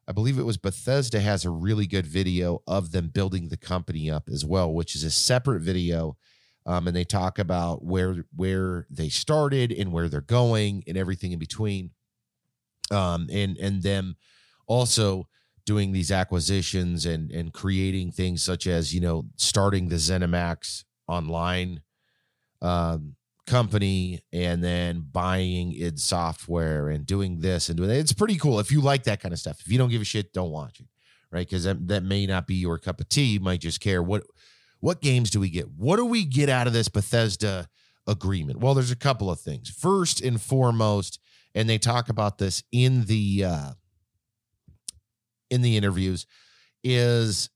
I 0.10 0.12
believe 0.12 0.40
it 0.40 0.44
was 0.44 0.58
Bethesda 0.58 1.20
has 1.20 1.46
a 1.46 1.52
really 1.52 1.86
good 1.86 2.08
video 2.08 2.64
of 2.66 2.92
them 2.92 3.10
building 3.10 3.50
the 3.50 3.58
company 3.58 4.10
up 4.10 4.28
as 4.28 4.44
well, 4.44 4.74
which 4.74 4.96
is 4.96 5.04
a 5.04 5.12
separate 5.12 5.62
video. 5.62 6.18
Um, 6.66 6.88
and 6.88 6.96
they 6.96 7.04
talk 7.04 7.38
about 7.38 7.86
where 7.86 8.26
where 8.36 8.88
they 8.90 9.10
started 9.10 9.72
and 9.72 9.92
where 9.92 10.10
they're 10.10 10.22
going 10.22 10.84
and 10.88 10.98
everything 10.98 11.32
in 11.32 11.40
between. 11.40 11.92
Um, 12.90 13.28
and 13.32 13.56
and 13.58 13.84
them 13.84 14.18
also 14.66 15.28
doing 15.64 15.92
these 15.92 16.12
acquisitions 16.12 17.06
and 17.06 17.30
and 17.30 17.54
creating 17.54 18.12
things 18.12 18.42
such 18.42 18.66
as 18.66 18.96
you 18.96 19.02
know 19.02 19.26
starting 19.36 19.90
the 19.90 19.98
ZeniMax 19.98 20.86
online 21.08 21.82
um, 22.64 23.16
company 23.50 24.22
and 24.32 24.64
then 24.64 25.04
buying 25.12 25.74
id 25.74 26.00
software 26.00 26.88
and 26.90 27.06
doing 27.06 27.40
this 27.40 27.68
and 27.68 27.78
doing 27.78 27.90
that. 27.90 27.98
It's 27.98 28.14
pretty 28.14 28.38
cool. 28.38 28.60
If 28.60 28.72
you 28.72 28.80
like 28.80 29.04
that 29.04 29.20
kind 29.20 29.34
of 29.34 29.40
stuff, 29.40 29.60
if 29.60 29.72
you 29.72 29.78
don't 29.78 29.90
give 29.90 30.02
a 30.02 30.06
shit, 30.06 30.32
don't 30.34 30.52
watch 30.52 30.80
it. 30.80 30.86
Right. 31.32 31.48
Because 31.48 31.64
that, 31.66 31.88
that 31.90 32.04
may 32.04 32.26
not 32.26 32.48
be 32.48 32.56
your 32.56 32.78
cup 32.78 33.00
of 33.00 33.10
tea. 33.10 33.34
You 33.34 33.40
might 33.40 33.60
just 33.60 33.82
care 33.82 34.02
what 34.02 34.24
what 34.80 35.02
games 35.02 35.30
do 35.30 35.40
we 35.40 35.50
get? 35.50 35.70
What 35.70 35.98
do 35.98 36.06
we 36.06 36.24
get 36.24 36.48
out 36.48 36.68
of 36.68 36.74
this 36.74 36.88
Bethesda 36.88 37.68
agreement? 38.08 38.60
Well, 38.60 38.74
there's 38.74 38.92
a 38.92 38.96
couple 38.96 39.30
of 39.30 39.40
things. 39.40 39.70
First 39.70 40.22
and 40.22 40.42
foremost, 40.42 41.20
and 41.54 41.70
they 41.70 41.78
talk 41.78 42.10
about 42.10 42.38
this 42.38 42.64
in 42.72 43.06
the 43.06 43.44
uh 43.46 43.72
in 45.50 45.62
the 45.62 45.76
interviews, 45.76 46.26
is 46.84 47.50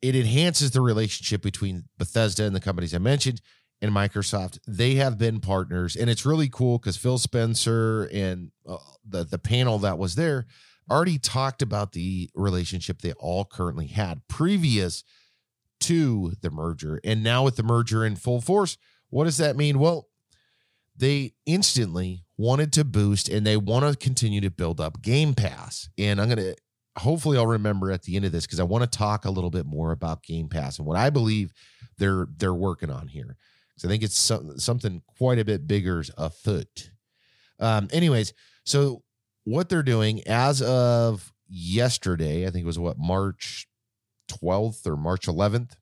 it 0.00 0.14
enhances 0.14 0.70
the 0.70 0.80
relationship 0.80 1.42
between 1.42 1.84
Bethesda 1.98 2.44
and 2.44 2.54
the 2.54 2.60
companies 2.60 2.94
I 2.94 2.98
mentioned 2.98 3.40
and 3.80 3.92
Microsoft, 3.92 4.58
they 4.66 4.94
have 4.96 5.18
been 5.18 5.40
partners, 5.40 5.96
and 5.96 6.10
it's 6.10 6.26
really 6.26 6.48
cool 6.48 6.78
because 6.78 6.96
Phil 6.96 7.18
Spencer 7.18 8.04
and 8.12 8.50
uh, 8.68 8.78
the 9.06 9.24
the 9.24 9.38
panel 9.38 9.78
that 9.78 9.98
was 9.98 10.14
there 10.14 10.46
already 10.90 11.18
talked 11.18 11.62
about 11.62 11.92
the 11.92 12.30
relationship 12.34 13.02
they 13.02 13.12
all 13.12 13.44
currently 13.44 13.86
had 13.86 14.26
previous 14.26 15.04
to 15.80 16.32
the 16.40 16.50
merger, 16.50 17.00
and 17.04 17.22
now 17.22 17.44
with 17.44 17.56
the 17.56 17.62
merger 17.62 18.04
in 18.04 18.16
full 18.16 18.40
force, 18.40 18.76
what 19.10 19.24
does 19.24 19.36
that 19.36 19.56
mean? 19.56 19.78
Well, 19.78 20.08
they 20.96 21.34
instantly 21.46 22.24
wanted 22.36 22.72
to 22.72 22.84
boost 22.84 23.28
and 23.28 23.46
they 23.46 23.56
want 23.56 23.84
to 23.84 23.96
continue 23.96 24.40
to 24.40 24.50
build 24.50 24.80
up 24.80 25.02
Game 25.02 25.34
Pass, 25.34 25.88
and 25.96 26.20
I'm 26.20 26.28
gonna 26.28 26.54
hopefully 26.98 27.38
I'll 27.38 27.46
remember 27.46 27.92
at 27.92 28.02
the 28.02 28.16
end 28.16 28.24
of 28.24 28.32
this 28.32 28.44
because 28.44 28.60
I 28.60 28.64
want 28.64 28.90
to 28.90 28.98
talk 28.98 29.24
a 29.24 29.30
little 29.30 29.50
bit 29.50 29.66
more 29.66 29.92
about 29.92 30.24
Game 30.24 30.48
Pass 30.48 30.78
and 30.78 30.86
what 30.86 30.96
I 30.96 31.10
believe 31.10 31.52
they're 31.96 32.26
they're 32.36 32.54
working 32.54 32.90
on 32.90 33.08
here. 33.08 33.36
So 33.78 33.88
I 33.88 33.90
think 33.90 34.02
it's 34.02 34.18
some, 34.18 34.58
something 34.58 35.02
quite 35.18 35.38
a 35.38 35.44
bit 35.44 35.66
bigger 35.66 36.02
afoot. 36.16 36.90
Um, 37.60 37.88
anyways, 37.92 38.34
so 38.64 39.02
what 39.44 39.68
they're 39.68 39.82
doing 39.82 40.26
as 40.26 40.60
of 40.60 41.32
yesterday, 41.48 42.46
I 42.46 42.50
think 42.50 42.64
it 42.64 42.66
was 42.66 42.78
what 42.78 42.98
March 42.98 43.68
12th 44.28 44.86
or 44.86 44.96
March 44.96 45.26
11th. 45.26 45.72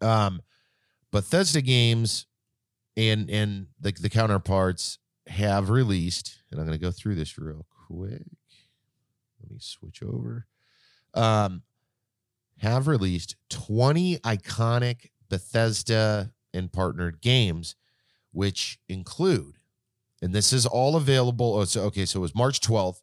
Um, 0.00 0.42
Bethesda 1.10 1.60
Games 1.60 2.26
and 2.96 3.28
and 3.30 3.66
the, 3.80 3.92
the 3.92 4.08
counterparts 4.08 4.98
have 5.26 5.70
released, 5.70 6.42
and 6.50 6.60
I'm 6.60 6.66
going 6.66 6.78
to 6.78 6.84
go 6.84 6.90
through 6.90 7.16
this 7.16 7.38
real 7.38 7.66
quick. 7.88 8.22
Let 9.40 9.50
me 9.50 9.58
switch 9.58 10.02
over. 10.02 10.46
Um, 11.14 11.62
have 12.58 12.88
released 12.88 13.36
20 13.50 14.18
iconic 14.18 15.10
Bethesda 15.28 16.32
and 16.56 16.72
partnered 16.72 17.20
games, 17.20 17.76
which 18.32 18.78
include, 18.88 19.58
and 20.22 20.34
this 20.34 20.52
is 20.52 20.66
all 20.66 20.96
available. 20.96 21.54
Oh, 21.54 21.64
so, 21.64 21.82
okay, 21.84 22.06
so 22.06 22.20
it 22.20 22.22
was 22.22 22.34
March 22.34 22.60
12th, 22.60 23.02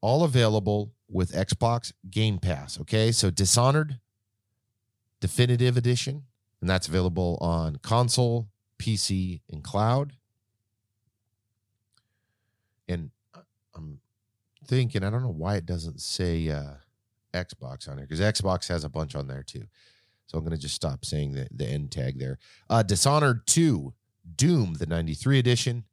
all 0.00 0.22
available 0.22 0.92
with 1.08 1.32
Xbox 1.32 1.92
Game 2.10 2.38
Pass. 2.38 2.78
Okay, 2.80 3.10
so 3.12 3.30
Dishonored 3.30 3.98
Definitive 5.20 5.76
Edition, 5.76 6.24
and 6.60 6.68
that's 6.68 6.86
available 6.86 7.38
on 7.40 7.76
console, 7.76 8.48
PC, 8.78 9.40
and 9.50 9.64
cloud. 9.64 10.12
And 12.88 13.10
I'm 13.74 14.00
thinking, 14.66 15.02
I 15.02 15.10
don't 15.10 15.22
know 15.22 15.28
why 15.28 15.56
it 15.56 15.66
doesn't 15.66 16.00
say 16.00 16.48
uh, 16.48 16.74
Xbox 17.34 17.88
on 17.88 17.98
here 17.98 18.06
because 18.06 18.20
Xbox 18.20 18.68
has 18.68 18.84
a 18.84 18.88
bunch 18.88 19.14
on 19.14 19.26
there 19.26 19.42
too. 19.42 19.64
So 20.28 20.36
I'm 20.36 20.44
going 20.44 20.54
to 20.54 20.60
just 20.60 20.74
stop 20.74 21.04
saying 21.04 21.32
the, 21.32 21.48
the 21.50 21.66
end 21.66 21.90
tag 21.90 22.18
there. 22.18 22.38
Uh, 22.68 22.82
Dishonored 22.82 23.46
2, 23.46 23.94
Doom, 24.36 24.74
the 24.74 24.86
93 24.86 25.38
edition, 25.38 25.84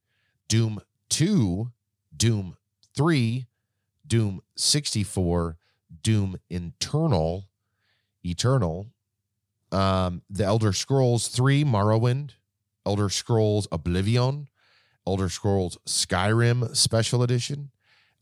Doom 0.50 0.82
2, 1.10 1.72
Doom 2.16 2.58
3, 2.96 3.46
Doom 4.06 4.42
64, 4.58 5.58
Doom 6.04 6.36
Internal, 6.50 7.46
Eternal, 8.26 8.88
um, 9.72 10.22
The 10.30 10.44
Elder 10.44 10.74
Scrolls 10.74 11.30
3, 11.30 11.64
Morrowind, 11.64 12.32
Elder 12.86 13.10
Scrolls 13.10 13.70
Oblivion, 13.72 14.50
Elder 15.08 15.30
Scrolls 15.30 15.78
Skyrim 15.88 16.76
Special 16.76 17.24
Edition, 17.24 17.72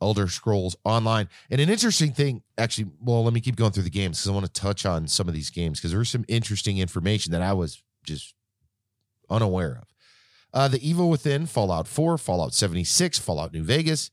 Elder 0.04 0.28
Scrolls 0.28 0.76
Online. 0.84 1.30
And 1.50 1.62
an 1.62 1.70
interesting 1.70 2.12
thing, 2.12 2.44
actually, 2.58 2.90
well, 3.00 3.24
let 3.24 3.34
me 3.34 3.40
keep 3.40 3.56
going 3.56 3.72
through 3.72 3.84
the 3.84 3.90
games 3.90 4.20
because 4.20 4.30
I 4.30 4.34
want 4.34 4.46
to 4.46 4.62
touch 4.62 4.86
on 4.86 5.08
some 5.08 5.30
of 5.30 5.34
these 5.34 5.50
games 5.50 5.80
because 5.80 5.94
there's 5.94 6.10
some 6.10 6.26
interesting 6.28 6.78
information 6.78 7.32
that 7.32 7.42
I 7.42 7.54
was 7.54 7.82
just 8.04 8.34
unaware 9.30 9.82
of. 9.82 9.88
Uh, 10.54 10.68
the 10.68 10.88
Evil 10.88 11.10
Within, 11.10 11.46
Fallout 11.46 11.88
4, 11.88 12.18
Fallout 12.18 12.54
76, 12.54 13.18
Fallout 13.18 13.54
New 13.54 13.64
Vegas, 13.64 14.12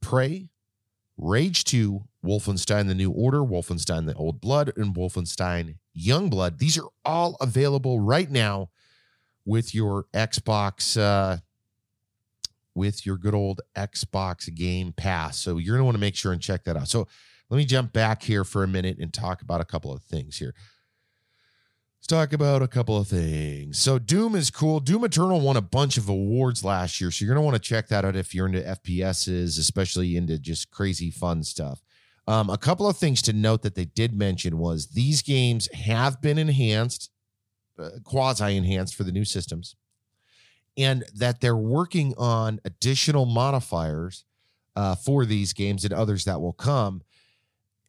Prey, 0.00 0.48
Rage 1.18 1.64
2, 1.64 2.02
Wolfenstein 2.24 2.88
The 2.88 2.94
New 2.94 3.10
Order, 3.10 3.40
Wolfenstein 3.40 4.06
The 4.06 4.14
Old 4.14 4.40
Blood, 4.40 4.72
and 4.76 4.94
Wolfenstein 4.94 5.76
Young 5.92 6.30
Blood. 6.30 6.58
These 6.58 6.78
are 6.78 6.88
all 7.04 7.36
available 7.42 8.00
right 8.00 8.30
now 8.30 8.70
with 9.44 9.74
your 9.74 10.06
Xbox 10.14 10.98
uh, 10.98 11.38
with 12.74 13.04
your 13.04 13.16
good 13.16 13.34
old 13.34 13.60
Xbox 13.76 14.52
Game 14.54 14.92
Pass. 14.92 15.38
So 15.38 15.58
you're 15.58 15.74
going 15.74 15.80
to 15.80 15.84
want 15.84 15.96
to 15.96 16.00
make 16.00 16.16
sure 16.16 16.32
and 16.32 16.40
check 16.40 16.64
that 16.64 16.76
out. 16.76 16.88
So 16.88 17.08
let 17.48 17.56
me 17.56 17.64
jump 17.64 17.92
back 17.92 18.22
here 18.22 18.44
for 18.44 18.62
a 18.62 18.68
minute 18.68 18.98
and 18.98 19.12
talk 19.12 19.42
about 19.42 19.60
a 19.60 19.64
couple 19.64 19.92
of 19.92 20.02
things 20.02 20.38
here. 20.38 20.54
Let's 21.98 22.06
talk 22.06 22.32
about 22.32 22.62
a 22.62 22.68
couple 22.68 22.96
of 22.96 23.08
things. 23.08 23.78
So 23.78 23.98
Doom 23.98 24.34
is 24.34 24.50
cool. 24.50 24.80
Doom 24.80 25.04
Eternal 25.04 25.40
won 25.40 25.58
a 25.58 25.60
bunch 25.60 25.98
of 25.98 26.08
awards 26.08 26.64
last 26.64 26.98
year, 26.98 27.10
so 27.10 27.24
you're 27.24 27.34
gonna 27.34 27.44
want 27.44 27.56
to 27.56 27.68
check 27.68 27.88
that 27.88 28.06
out 28.06 28.16
if 28.16 28.34
you're 28.34 28.46
into 28.46 28.62
FPSs, 28.62 29.58
especially 29.58 30.16
into 30.16 30.38
just 30.38 30.70
crazy 30.70 31.10
fun 31.10 31.42
stuff. 31.42 31.82
Um, 32.26 32.48
a 32.48 32.56
couple 32.56 32.88
of 32.88 32.96
things 32.96 33.20
to 33.22 33.34
note 33.34 33.60
that 33.62 33.74
they 33.74 33.84
did 33.84 34.14
mention 34.14 34.56
was 34.56 34.88
these 34.88 35.20
games 35.20 35.68
have 35.74 36.22
been 36.22 36.38
enhanced, 36.38 37.10
uh, 37.78 37.90
quasi 38.02 38.56
enhanced 38.56 38.94
for 38.94 39.04
the 39.04 39.12
new 39.12 39.26
systems, 39.26 39.76
and 40.76 41.04
that 41.14 41.40
they're 41.40 41.56
working 41.56 42.14
on 42.16 42.60
additional 42.64 43.26
modifiers 43.26 44.24
uh, 44.76 44.94
for 44.94 45.24
these 45.24 45.52
games 45.52 45.84
and 45.84 45.92
others 45.92 46.24
that 46.24 46.40
will 46.40 46.52
come. 46.52 47.02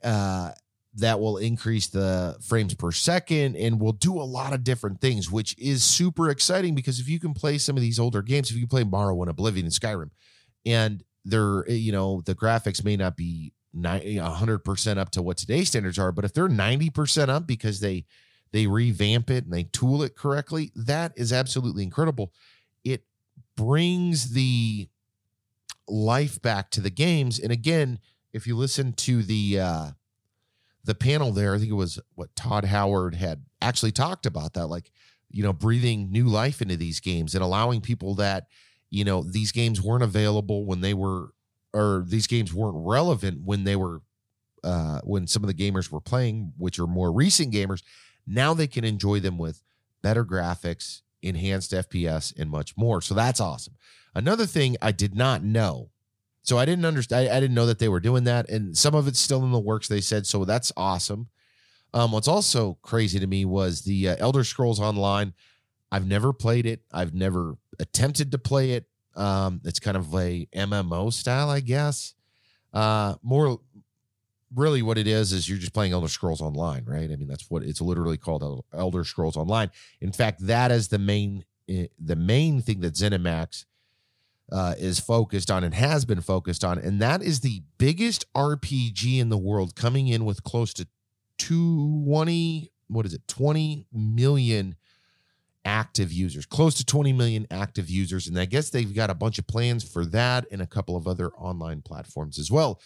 Uh, 0.04 0.52
that 0.96 1.20
will 1.20 1.38
increase 1.38 1.88
the 1.88 2.36
frames 2.42 2.74
per 2.74 2.92
second 2.92 3.56
and 3.56 3.80
will 3.80 3.94
do 3.94 4.20
a 4.20 4.24
lot 4.24 4.52
of 4.54 4.64
different 4.64 5.00
things, 5.00 5.32
which 5.32 5.58
is 5.58 5.84
super 5.84 6.30
exciting 6.30 6.76
because 6.76 7.00
if 7.00 7.08
you 7.08 7.20
can 7.20 7.34
play 7.34 7.58
some 7.58 7.78
of 7.78 7.82
these 7.82 8.00
older 8.00 8.22
games, 8.22 8.52
if 8.52 8.58
you 8.58 8.68
play 8.68 8.84
Morrowind, 8.84 9.30
Oblivion, 9.30 9.66
and 9.66 9.74
Skyrim, 9.74 10.10
and 10.66 11.04
they're, 11.24 11.70
you 11.70 11.92
know, 11.92 12.22
the 12.26 12.36
graphics 12.36 12.84
may 12.84 12.98
not 12.98 13.16
be 13.16 13.54
100% 13.76 14.98
up 14.98 15.12
to 15.12 15.22
what 15.22 15.38
today's 15.38 15.70
standards 15.70 15.98
are, 15.98 16.12
but 16.12 16.26
if 16.26 16.34
they're 16.34 16.50
90% 16.50 17.30
up 17.30 17.48
because 17.48 17.80
they, 17.80 18.06
they 18.52 18.68
revamp 18.68 19.30
it 19.30 19.46
and 19.46 19.54
they 19.54 19.64
tool 19.64 20.04
it 20.04 20.18
correctly, 20.18 20.72
that 20.76 21.14
is 21.16 21.32
absolutely 21.32 21.84
incredible. 21.84 22.34
Brings 23.62 24.34
the 24.34 24.90
life 25.88 26.42
back 26.42 26.72
to 26.72 26.82
the 26.82 26.90
games. 26.90 27.38
And 27.38 27.52
again, 27.52 28.00
if 28.34 28.48
you 28.48 28.56
listen 28.56 28.94
to 28.94 29.22
the, 29.22 29.60
uh, 29.60 29.88
the 30.84 30.96
panel 30.96 31.32
there, 31.32 31.54
I 31.54 31.60
think 31.60 31.70
it 31.70 31.76
was 31.76 32.00
what 32.16 32.36
Todd 32.36 32.66
Howard 32.66 33.14
had 33.14 33.44
actually 33.62 33.92
talked 33.92 34.26
about 34.26 34.54
that, 34.54 34.66
like, 34.66 34.92
you 35.30 35.44
know, 35.44 35.54
breathing 35.54 36.12
new 36.12 36.28
life 36.28 36.60
into 36.60 36.76
these 36.76 37.00
games 37.00 37.36
and 37.36 37.44
allowing 37.44 37.82
people 37.82 38.16
that, 38.16 38.48
you 38.90 39.06
know, 39.06 39.22
these 39.22 39.52
games 39.52 39.80
weren't 39.80 40.04
available 40.04 40.66
when 40.66 40.82
they 40.82 40.96
were, 40.96 41.34
or 41.72 42.04
these 42.08 42.26
games 42.26 42.52
weren't 42.52 42.78
relevant 42.78 43.42
when 43.46 43.64
they 43.64 43.76
were, 43.76 44.02
uh, 44.64 45.02
when 45.04 45.28
some 45.28 45.44
of 45.44 45.48
the 45.48 45.54
gamers 45.54 45.92
were 45.92 46.02
playing, 46.02 46.54
which 46.58 46.80
are 46.80 46.88
more 46.88 47.12
recent 47.12 47.54
gamers. 47.54 47.84
Now 48.26 48.56
they 48.56 48.68
can 48.68 48.84
enjoy 48.84 49.20
them 49.20 49.38
with 49.38 49.62
better 50.02 50.26
graphics, 50.26 51.02
enhanced 51.22 51.72
FPS, 51.72 52.38
and 52.38 52.50
much 52.50 52.76
more. 52.78 53.02
So 53.02 53.14
that's 53.14 53.40
awesome. 53.40 53.76
Another 54.14 54.46
thing 54.46 54.76
I 54.82 54.92
did 54.92 55.16
not 55.16 55.44
know 55.44 55.92
so 56.44 56.58
I 56.58 56.66
didn't 56.66 56.86
understand. 56.86 57.30
I, 57.30 57.38
I, 57.38 57.40
didn't 57.40 57.56
know 57.56 57.68
that 57.68 57.80
they 57.80 57.90
were 57.90 58.00
doing 58.00 58.24
that, 58.24 58.50
and 58.50 58.76
some 58.76 58.96
of 58.96 59.08
it's 59.08 59.20
still 59.20 59.44
in 59.44 59.52
the 59.52 59.60
works. 59.60 59.88
They 59.88 60.02
said 60.02 60.26
so. 60.26 60.44
That's 60.44 60.72
awesome. 60.76 61.30
Um, 61.94 62.12
what's 62.12 62.28
also 62.28 62.78
crazy 62.82 63.20
to 63.20 63.28
me 63.28 63.46
was 63.46 63.82
the 63.82 64.10
uh, 64.10 64.16
Elder 64.20 64.44
Scrolls 64.44 64.80
Online. 64.80 65.34
I've 65.92 66.08
never 66.08 66.34
played 66.34 66.66
it. 66.66 66.82
I've 66.92 67.14
never 67.14 67.58
attempted 67.80 68.32
to 68.32 68.38
play 68.38 68.72
it. 68.72 68.86
Um, 69.16 69.62
it's 69.66 69.80
kind 69.80 69.98
of 69.98 70.14
a 70.16 70.48
MMO 70.56 71.12
style, 71.12 71.50
I 71.50 71.60
guess. 71.60 72.16
Uh, 72.74 73.16
more 73.22 73.60
really 74.56 74.82
what 74.82 74.98
it 74.98 75.08
is 75.08 75.32
is 75.32 75.48
you're 75.48 75.58
just 75.58 75.74
playing 75.74 75.94
Elder 75.94 76.08
Scrolls 76.08 76.42
Online, 76.42 76.84
right? 76.86 77.10
I 77.12 77.16
mean, 77.16 77.28
that's 77.28 77.50
what 77.50 77.64
it's 77.64 77.82
literally 77.82 78.18
called 78.18 78.64
Elder 78.74 79.04
Scrolls 79.04 79.38
Online. 79.38 79.72
In 80.00 80.12
fact, 80.12 80.46
that 80.48 80.72
is 80.72 80.90
the 80.90 81.00
main 81.00 81.46
eh, 81.70 81.88
the 82.00 82.16
main 82.16 82.62
thing 82.62 82.82
that 82.82 82.94
ZeniMax 82.94 83.66
uh, 84.52 84.76
is 84.78 85.00
focused 85.00 85.50
on 85.50 85.64
and 85.64 85.74
has 85.74 86.06
been 86.06 86.22
focused 86.22 86.64
on. 86.64 86.78
And 86.78 87.02
that 87.02 87.22
is 87.22 87.40
the 87.40 87.64
biggest 87.78 88.32
RPG 88.34 89.20
in 89.20 89.30
the 89.30 89.38
world, 89.38 89.76
coming 89.76 90.08
in 90.08 90.26
with 90.26 90.44
close 90.44 90.74
to 90.76 90.88
20, 91.38 92.72
what 92.88 93.06
is 93.06 93.14
it, 93.14 93.28
20 93.28 93.88
million 93.94 94.76
active 95.64 96.12
users, 96.12 96.46
close 96.46 96.76
to 96.76 96.86
20 96.86 97.14
million 97.14 97.48
active 97.50 97.90
users. 97.90 98.28
And 98.28 98.38
I 98.38 98.46
guess 98.46 98.70
they've 98.70 98.94
got 98.94 99.10
a 99.10 99.16
bunch 99.16 99.40
of 99.40 99.48
plans 99.48 99.84
for 99.84 100.06
that 100.08 100.46
and 100.52 100.62
a 100.62 100.68
couple 100.68 100.96
of 100.96 101.08
other 101.08 101.30
online 101.30 101.82
platforms 101.82 102.38
as 102.38 102.52
well. 102.52 102.82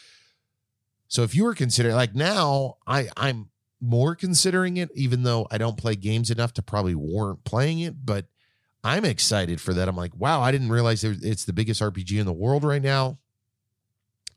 So 1.08 1.24
if 1.24 1.36
you 1.36 1.44
were 1.44 1.56
considering, 1.56 1.96
like 1.96 2.16
now, 2.16 2.78
I, 2.88 3.10
I'm 3.16 3.50
more 3.82 4.16
considering 4.16 4.78
it, 4.78 4.90
even 4.96 5.24
though 5.24 5.48
I 5.52 5.58
don't 5.58 5.78
play 5.78 5.96
games 5.96 6.32
enough 6.32 6.54
to 6.54 6.62
probably 6.62 6.96
warrant 6.96 7.44
playing 7.44 7.80
it. 7.80 8.06
But 8.06 8.26
I'm 8.84 9.06
excited 9.06 9.62
for 9.62 9.74
that. 9.74 9.88
I'm 9.88 9.96
like, 9.96 10.16
wow, 10.16 10.42
I 10.42 10.52
didn't 10.52 10.70
realize 10.70 11.04
it's 11.04 11.46
the 11.46 11.54
biggest 11.54 11.82
RPG 11.82 12.20
in 12.20 12.26
the 12.26 12.34
world 12.34 12.64
right 12.64 12.82
now. 12.82 13.18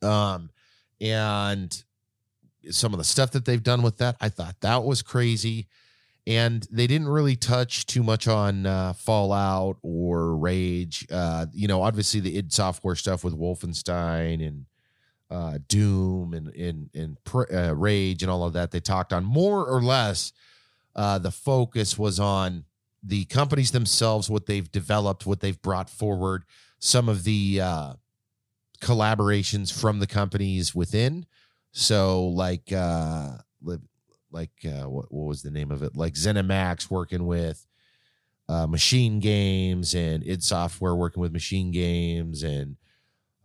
Um, 0.02 0.50
and 1.00 1.83
some 2.70 2.92
of 2.92 2.98
the 2.98 3.04
stuff 3.04 3.33
that 3.33 3.44
they've 3.44 3.62
done 3.62 3.83
with 3.83 3.98
that, 3.98 4.16
I 4.20 4.28
thought 4.28 4.57
that 4.61 4.85
was 4.85 5.02
crazy. 5.02 5.68
And 6.26 6.66
they 6.70 6.87
didn't 6.87 7.09
really 7.09 7.37
touch 7.37 7.87
too 7.87 8.02
much 8.02 8.28
on 8.28 8.66
uh, 8.66 8.92
Fallout 8.92 9.78
or 9.83 10.37
Rage. 10.37 11.07
Uh, 11.11 11.46
you 11.52 11.68
know, 11.68 11.83
obviously 11.83 12.20
the 12.20 12.37
id 12.37 12.52
Software 12.52 12.96
stuff 12.96 13.24
with 13.24 13.38
Wolfenstein 13.38 14.46
and 14.46 14.66
uh, 15.31 15.59
Doom 15.69 16.33
and 16.33 16.49
and 16.49 16.91
and 16.95 17.19
uh, 17.53 17.75
Rage 17.75 18.23
and 18.23 18.31
all 18.31 18.45
of 18.45 18.55
that. 18.55 18.71
They 18.71 18.81
talked 18.81 19.12
on 19.12 19.25
more 19.25 19.67
or 19.67 19.83
less. 19.83 20.33
Uh, 20.97 21.19
the 21.19 21.31
focus 21.31 21.99
was 21.99 22.19
on 22.19 22.64
the 23.03 23.25
companies 23.27 23.71
themselves, 23.71 24.29
what 24.29 24.47
they've 24.47 24.71
developed, 24.73 25.27
what 25.27 25.41
they've 25.41 25.61
brought 25.62 25.88
forward, 25.88 26.45
some 26.79 27.09
of 27.09 27.25
the 27.25 27.61
uh, 27.62 27.93
collaborations 28.81 29.73
from 29.73 30.01
the 30.01 30.07
companies 30.07 30.75
within. 30.75 31.25
So, 31.71 32.27
like, 32.27 32.73
uh, 32.73 33.35
like 34.33 34.51
uh, 34.64 34.88
what, 34.88 35.12
what 35.12 35.29
was 35.29 35.43
the 35.43 35.51
name 35.51 35.71
of 35.71 35.83
it? 35.83 35.95
Like 35.95 36.14
ZeniMax 36.14 36.91
working 36.91 37.27
with 37.27 37.67
Machine 38.49 39.21
Games 39.21 39.95
and 39.95 40.27
id 40.27 40.43
Software 40.43 40.97
working 40.97 41.21
with 41.21 41.33
Machine 41.33 41.71
Games 41.71 42.43
and 42.43 42.77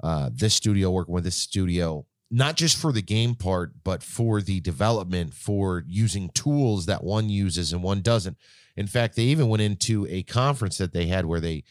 uh, 0.03 0.29
this 0.31 0.53
studio 0.53 0.91
working 0.91 1.15
with 1.15 1.23
this 1.23 1.35
studio. 1.35 2.05
Not 2.29 2.55
just 2.55 2.77
for 2.77 2.91
the 2.91 3.01
game 3.01 3.33
part, 3.35 3.83
but 3.83 4.03
for 4.03 4.41
the 4.41 4.59
development, 4.59 5.33
for 5.33 5.83
using 5.87 6.29
tools 6.29 6.85
that 6.85 7.03
one 7.03 7.29
uses 7.29 7.73
and 7.73 7.81
one 7.81 8.01
doesn't 8.01 8.37
in 8.75 8.87
fact, 8.87 9.15
they 9.15 9.23
even 9.23 9.49
went 9.49 9.61
into 9.61 10.07
a 10.09 10.23
conference 10.23 10.77
that 10.77 10.93
they 10.93 11.07
had 11.07 11.25
where 11.25 11.39
they 11.39 11.63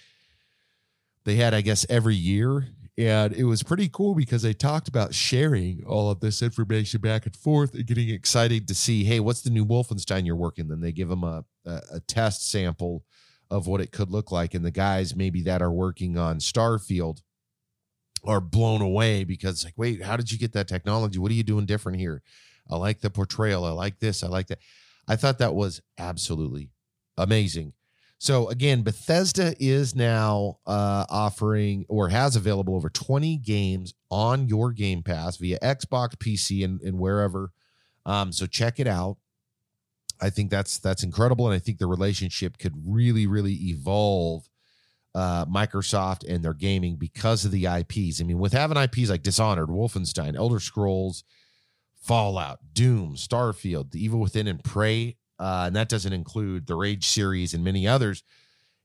they 1.24 1.36
had, 1.36 1.54
I 1.54 1.60
guess, 1.60 1.86
every 1.88 2.16
year. 2.16 2.66
And 2.98 3.32
it 3.32 3.44
was 3.44 3.62
pretty 3.62 3.88
cool 3.88 4.14
because 4.14 4.42
they 4.42 4.52
talked 4.52 4.88
about 4.88 5.14
sharing 5.14 5.82
all 5.86 6.10
of 6.10 6.20
this 6.20 6.42
information 6.42 7.00
back 7.00 7.24
and 7.26 7.34
forth 7.34 7.74
and 7.74 7.86
getting 7.86 8.10
excited 8.10 8.68
to 8.68 8.74
see, 8.74 9.04
hey, 9.04 9.18
what's 9.18 9.40
the 9.40 9.50
new 9.50 9.64
Wolfenstein 9.64 10.26
you're 10.26 10.36
working? 10.36 10.68
Then 10.68 10.80
they 10.80 10.92
give 10.92 11.08
them 11.08 11.24
a, 11.24 11.44
a, 11.64 11.80
a 11.94 12.00
test 12.00 12.50
sample 12.50 13.04
of 13.50 13.66
what 13.66 13.80
it 13.80 13.92
could 13.92 14.10
look 14.10 14.30
like. 14.30 14.52
And 14.52 14.64
the 14.64 14.70
guys 14.70 15.16
maybe 15.16 15.42
that 15.42 15.62
are 15.62 15.72
working 15.72 16.18
on 16.18 16.38
Starfield 16.38 17.22
are 18.24 18.40
blown 18.40 18.80
away 18.80 19.24
because 19.24 19.64
like, 19.64 19.74
wait, 19.76 20.02
how 20.02 20.16
did 20.16 20.30
you 20.30 20.38
get 20.38 20.52
that 20.52 20.68
technology? 20.68 21.18
What 21.18 21.30
are 21.30 21.34
you 21.34 21.42
doing 21.42 21.66
different 21.66 21.98
here? 21.98 22.22
I 22.70 22.76
like 22.76 23.00
the 23.00 23.10
portrayal. 23.10 23.64
I 23.64 23.70
like 23.70 23.98
this. 23.98 24.22
I 24.22 24.28
like 24.28 24.46
that. 24.48 24.58
I 25.08 25.16
thought 25.16 25.38
that 25.38 25.54
was 25.54 25.82
absolutely 25.98 26.70
amazing. 27.18 27.72
So 28.18 28.48
again, 28.48 28.82
Bethesda 28.82 29.52
is 29.58 29.96
now 29.96 30.58
uh, 30.64 31.06
offering 31.10 31.84
or 31.88 32.08
has 32.08 32.36
available 32.36 32.76
over 32.76 32.88
20 32.88 33.36
games 33.38 33.94
on 34.12 34.46
your 34.46 34.70
Game 34.70 35.02
Pass 35.02 35.38
via 35.38 35.58
Xbox, 35.58 36.14
PC, 36.14 36.64
and, 36.64 36.80
and 36.82 37.00
wherever. 37.00 37.50
Um, 38.06 38.30
so 38.30 38.46
check 38.46 38.78
it 38.78 38.86
out. 38.86 39.16
I 40.20 40.30
think 40.30 40.52
that's 40.52 40.78
that's 40.78 41.02
incredible, 41.02 41.46
and 41.48 41.54
I 41.54 41.58
think 41.58 41.78
the 41.78 41.88
relationship 41.88 42.58
could 42.58 42.74
really, 42.86 43.26
really 43.26 43.54
evolve. 43.54 44.48
Uh, 45.14 45.44
Microsoft 45.44 46.26
and 46.26 46.42
their 46.42 46.54
gaming 46.54 46.96
because 46.96 47.44
of 47.44 47.50
the 47.50 47.66
IPs. 47.66 48.20
I 48.20 48.24
mean, 48.24 48.38
with 48.38 48.54
having 48.54 48.78
IPs 48.78 49.10
like 49.10 49.22
Dishonored, 49.22 49.68
Wolfenstein, 49.68 50.36
Elder 50.36 50.58
Scrolls, 50.58 51.22
Fallout, 52.00 52.60
Doom, 52.72 53.16
Starfield, 53.16 53.90
The 53.90 54.02
Evil 54.02 54.20
Within, 54.20 54.48
and 54.48 54.64
Prey 54.64 55.16
uh, 55.42 55.64
and 55.66 55.74
that 55.74 55.88
doesn't 55.88 56.12
include 56.12 56.68
the 56.68 56.76
Rage 56.76 57.04
series 57.04 57.52
and 57.52 57.64
many 57.64 57.88
others. 57.88 58.22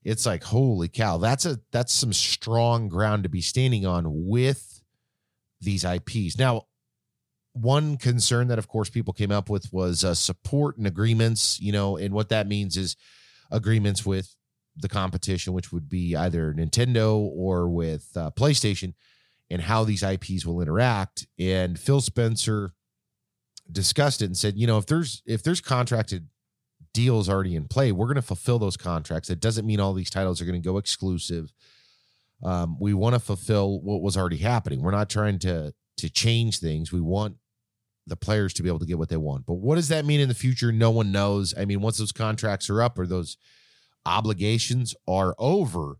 It's 0.03 0.25
like 0.25 0.43
holy 0.43 0.87
cow, 0.87 1.17
that's 1.17 1.45
a 1.45 1.59
that's 1.71 1.93
some 1.93 2.13
strong 2.13 2.87
ground 2.87 3.23
to 3.23 3.29
be 3.29 3.41
standing 3.41 3.85
on 3.85 4.05
with 4.07 4.81
these 5.61 5.85
IPs. 5.85 6.39
Now, 6.39 6.63
one 7.53 7.97
concern 7.97 8.47
that 8.47 8.57
of 8.57 8.67
course 8.67 8.89
people 8.89 9.13
came 9.13 9.31
up 9.31 9.51
with 9.51 9.71
was 9.71 10.03
uh, 10.03 10.15
support 10.15 10.77
and 10.77 10.87
agreements. 10.87 11.59
You 11.59 11.73
know, 11.73 11.95
and 11.97 12.11
what 12.11 12.29
that 12.29 12.47
means 12.47 12.75
is 12.75 12.95
agreements 13.51 14.03
with 14.03 14.35
the 14.79 14.89
competition, 14.89 15.53
which 15.53 15.71
would 15.71 15.89
be 15.89 16.15
either 16.15 16.53
Nintendo 16.53 17.17
or 17.17 17.69
with 17.69 18.09
uh, 18.15 18.31
PlayStation, 18.31 18.93
and 19.49 19.61
how 19.61 19.83
these 19.83 20.03
IPs 20.03 20.45
will 20.45 20.61
interact. 20.61 21.27
And 21.39 21.79
Phil 21.79 22.01
Spencer 22.01 22.73
discussed 23.71 24.21
it 24.21 24.25
and 24.25 24.37
said, 24.37 24.57
you 24.57 24.67
know, 24.67 24.77
if 24.77 24.85
there's 24.85 25.21
if 25.25 25.43
there's 25.43 25.61
contracted 25.61 26.27
deals 26.97 27.29
already 27.29 27.55
in 27.55 27.67
play. 27.67 27.91
We're 27.91 28.07
going 28.07 28.15
to 28.15 28.23
fulfill 28.23 28.57
those 28.57 28.75
contracts. 28.75 29.29
It 29.29 29.39
doesn't 29.39 29.67
mean 29.67 29.79
all 29.79 29.93
these 29.93 30.09
titles 30.09 30.41
are 30.41 30.45
going 30.45 30.59
to 30.59 30.67
go 30.67 30.79
exclusive. 30.79 31.53
Um, 32.43 32.75
we 32.79 32.95
want 32.95 33.13
to 33.13 33.19
fulfill 33.19 33.81
what 33.81 34.01
was 34.01 34.17
already 34.17 34.37
happening. 34.37 34.81
We're 34.81 34.89
not 34.89 35.09
trying 35.09 35.37
to 35.39 35.75
to 35.97 36.09
change 36.09 36.59
things. 36.59 36.91
We 36.91 37.01
want 37.01 37.35
the 38.07 38.15
players 38.15 38.51
to 38.55 38.63
be 38.63 38.69
able 38.69 38.79
to 38.79 38.85
get 38.87 38.97
what 38.97 39.09
they 39.09 39.17
want. 39.17 39.45
But 39.45 39.55
what 39.55 39.75
does 39.75 39.89
that 39.89 40.05
mean 40.05 40.19
in 40.19 40.27
the 40.27 40.33
future? 40.33 40.71
No 40.71 40.89
one 40.89 41.11
knows. 41.11 41.53
I 41.55 41.65
mean, 41.65 41.81
once 41.81 41.99
those 41.99 42.11
contracts 42.11 42.67
are 42.69 42.81
up 42.81 42.97
or 42.97 43.05
those 43.05 43.37
obligations 44.07 44.95
are 45.07 45.35
over, 45.37 45.97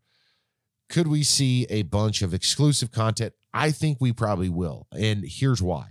could 0.90 1.08
we 1.08 1.24
see 1.24 1.66
a 1.70 1.84
bunch 1.84 2.22
of 2.22 2.34
exclusive 2.34 2.92
content? 2.92 3.34
I 3.54 3.72
think 3.72 3.98
we 4.00 4.14
probably 4.14 4.50
will. 4.50 4.88
And 4.92 5.24
here's 5.28 5.62
why. 5.62 5.90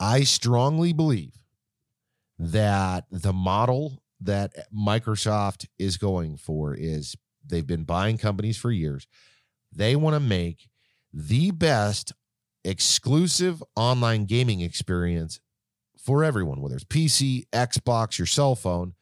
I 0.00 0.24
strongly 0.24 0.92
believe 0.92 1.34
that 2.38 3.04
the 3.10 3.32
model 3.32 4.02
that 4.20 4.52
Microsoft 4.74 5.66
is 5.78 5.96
going 5.96 6.36
for 6.36 6.74
is 6.74 7.14
they've 7.46 7.66
been 7.66 7.84
buying 7.84 8.18
companies 8.18 8.56
for 8.56 8.70
years. 8.70 9.06
They 9.72 9.94
want 9.96 10.14
to 10.14 10.20
make 10.20 10.68
the 11.12 11.52
best 11.52 12.12
exclusive 12.64 13.62
online 13.76 14.24
gaming 14.24 14.60
experience 14.60 15.40
for 15.98 16.24
everyone, 16.24 16.60
whether 16.60 16.74
it's 16.74 16.84
PC, 16.84 17.44
Xbox, 17.52 18.18
your 18.18 18.26
cell 18.26 18.54
phone. 18.54 18.94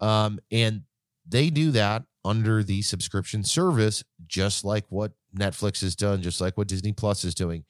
Um, 0.00 0.38
and 0.50 0.82
they 1.28 1.50
do 1.50 1.70
that 1.72 2.04
under 2.24 2.62
the 2.62 2.82
subscription 2.82 3.44
service, 3.44 4.02
just 4.26 4.64
like 4.64 4.84
what 4.88 5.12
Netflix 5.36 5.80
has 5.82 5.94
done, 5.94 6.22
just 6.22 6.40
like 6.40 6.56
what 6.56 6.68
Disney 6.68 6.92
Plus 6.92 7.24
is 7.24 7.34
doing. 7.34 7.64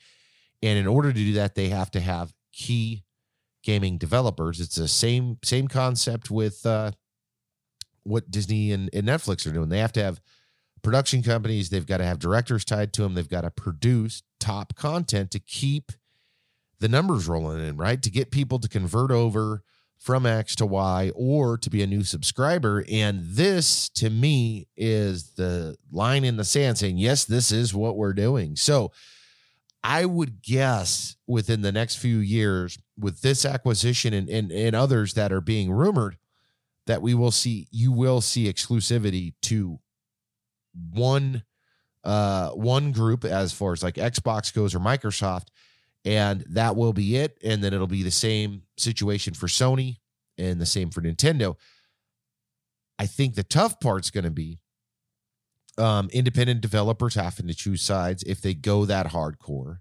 And 0.63 0.79
in 0.79 0.87
order 0.87 1.13
to 1.13 1.19
do 1.19 1.35
that, 1.35 1.55
they 1.55 1.69
have 1.69 1.91
to 1.93 2.01
have 2.01 2.33
key 2.53 3.05
gaming 3.63 3.99
developers. 3.99 4.61
It's 4.61 4.77
the 4.77 4.89
same 4.89 5.39
same 5.45 5.69
concept 5.69 6.31
with 6.31 6.65
uh, 6.65 6.93
what 8.05 8.31
Disney 8.31 8.73
and, 8.73 8.89
and 8.93 9.07
Netflix 9.07 9.47
are 9.47 9.53
doing. 9.53 9.69
They 9.69 9.81
have 9.81 9.93
to 9.93 10.03
have 10.03 10.21
production 10.83 11.23
companies. 11.23 11.69
They've 11.69 11.87
got 11.87 11.99
to 11.99 12.05
have 12.05 12.19
directors 12.19 12.65
tied 12.65 12.93
to 12.95 13.03
them. 13.03 13.15
They've 13.15 13.29
got 13.29 13.43
to 13.43 13.51
produce 13.51 14.23
top 14.39 14.77
content 14.77 15.31
to 15.33 15.41
keep 15.41 15.93
the 16.79 16.89
numbers 16.89 17.27
rolling 17.27 17.67
in, 17.67 17.77
right? 17.77 18.01
To 18.03 18.11
get 18.11 18.31
people 18.31 18.59
to 18.61 18.69
convert 18.69 19.11
over 19.11 19.63
from 19.99 20.27
X 20.27 20.55
to 20.57 20.67
Y 20.67 21.11
or 21.15 21.59
to 21.59 21.71
be 21.71 21.83
a 21.83 21.87
new 21.87 22.05
subscriber. 22.05 22.85
And 22.91 23.23
this 23.25 23.89
to 23.91 24.09
me 24.11 24.69
is 24.77 25.35
the 25.35 25.77
line 25.91 26.25
in 26.25 26.37
the 26.37 26.45
sand 26.45 26.79
saying, 26.79 26.99
yes, 26.99 27.25
this 27.25 27.51
is 27.51 27.75
what 27.75 27.97
we're 27.97 28.13
doing. 28.13 28.57
So 28.57 28.93
I 29.83 30.05
would 30.05 30.43
guess 30.43 31.17
within 31.27 31.63
the 31.63 31.73
next 31.73 31.97
few 31.97 32.19
years, 32.19 32.79
with 32.99 33.23
this 33.23 33.45
acquisition 33.45 34.15
and, 34.15 34.29
and, 34.29 34.51
and 34.53 34.77
others 34.77 35.15
that 35.15 35.33
are 35.33 35.41
being 35.41 35.71
rumored, 35.71 36.17
that 36.87 37.03
we 37.03 37.15
will 37.15 37.31
see, 37.31 37.69
you 37.71 37.93
will 37.93 38.21
see 38.21 38.53
exclusivity 38.53 39.35
to 39.43 39.79
one 40.93 41.43
uh 42.05 42.51
one 42.51 42.93
group 42.93 43.25
as 43.25 43.53
far 43.53 43.73
as 43.73 43.83
like 43.83 43.95
Xbox 43.95 44.55
goes 44.55 44.75
or 44.75 44.79
Microsoft 44.79 45.47
and 46.07 46.45
that 46.51 46.77
will 46.77 46.93
be 46.93 47.17
it. 47.17 47.37
And 47.43 47.63
then 47.63 47.75
it'll 47.75 47.89
be 47.89 48.05
the 48.05 48.11
same 48.13 48.63
situation 48.79 49.35
for 49.35 49.49
Sony 49.49 49.99
and 50.39 50.61
the 50.61 50.67
same 50.67 50.91
for 50.91 51.03
Nintendo. 51.03 51.57
I 52.99 53.07
think 53.07 53.35
the 53.35 53.43
tough 53.43 53.81
part's 53.81 54.11
going 54.11 54.25
to 54.25 54.31
be 54.31 54.61
um, 55.77 56.09
independent 56.13 56.61
developers 56.61 57.17
having 57.17 57.49
to 57.49 57.55
choose 57.55 57.83
sides 57.83 58.23
if 58.23 58.41
they 58.41 58.55
go 58.55 58.87
that 58.87 59.09
hardcore, 59.09 59.81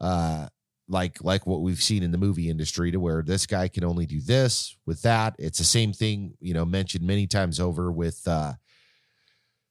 uh, 0.00 0.46
like 0.88 1.22
like 1.22 1.46
what 1.46 1.60
we've 1.60 1.82
seen 1.82 2.02
in 2.02 2.12
the 2.12 2.18
movie 2.18 2.48
industry, 2.48 2.90
to 2.92 3.00
where 3.00 3.22
this 3.22 3.44
guy 3.44 3.68
can 3.68 3.84
only 3.84 4.06
do 4.06 4.20
this 4.20 4.76
with 4.86 5.02
that. 5.02 5.34
It's 5.38 5.58
the 5.58 5.64
same 5.64 5.92
thing, 5.92 6.34
you 6.40 6.54
know, 6.54 6.64
mentioned 6.64 7.04
many 7.04 7.26
times 7.26 7.60
over 7.60 7.92
with 7.92 8.26
uh, 8.26 8.54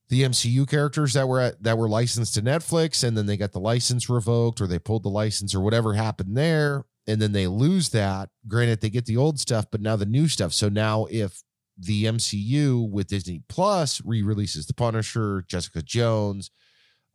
the 0.09 0.23
MCU 0.23 0.67
characters 0.67 1.13
that 1.13 1.27
were 1.27 1.39
at, 1.39 1.61
that 1.63 1.77
were 1.77 1.89
licensed 1.89 2.33
to 2.35 2.41
Netflix, 2.41 3.03
and 3.03 3.17
then 3.17 3.25
they 3.25 3.37
got 3.37 3.51
the 3.51 3.59
license 3.59 4.09
revoked, 4.09 4.61
or 4.61 4.67
they 4.67 4.79
pulled 4.79 5.03
the 5.03 5.09
license, 5.09 5.53
or 5.53 5.59
whatever 5.59 5.93
happened 5.93 6.37
there, 6.37 6.85
and 7.07 7.21
then 7.21 7.33
they 7.33 7.47
lose 7.47 7.89
that. 7.89 8.29
Granted, 8.47 8.81
they 8.81 8.89
get 8.89 9.05
the 9.05 9.17
old 9.17 9.39
stuff, 9.39 9.65
but 9.69 9.81
now 9.81 9.95
the 9.95 10.05
new 10.05 10.27
stuff. 10.27 10.53
So 10.53 10.69
now, 10.69 11.07
if 11.09 11.43
the 11.77 12.05
MCU 12.05 12.89
with 12.89 13.07
Disney 13.07 13.43
Plus 13.49 14.01
re-releases 14.03 14.65
The 14.65 14.73
Punisher, 14.73 15.43
Jessica 15.47 15.81
Jones, 15.81 16.51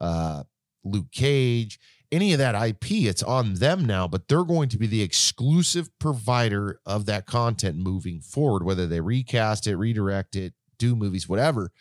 uh, 0.01 0.45
Luke 0.85 1.11
Cage, 1.13 1.81
any 2.13 2.35
of 2.35 2.39
that 2.39 2.55
IP, 2.55 3.07
it's 3.07 3.23
on 3.23 3.55
them 3.55 3.87
now, 3.87 4.07
but 4.07 4.29
they're 4.29 4.45
going 4.45 4.69
to 4.69 4.79
be 4.79 4.87
the 4.87 5.01
exclusive 5.01 5.89
provider 5.99 6.79
of 6.85 7.07
that 7.07 7.25
content 7.25 7.79
moving 7.79 8.21
forward, 8.21 8.65
whether 8.65 8.87
they 8.87 9.01
recast 9.01 9.67
it, 9.67 9.77
redirect 9.77 10.37
it, 10.37 10.53
do 10.79 10.95
movies, 10.95 11.27
whatever 11.27 11.73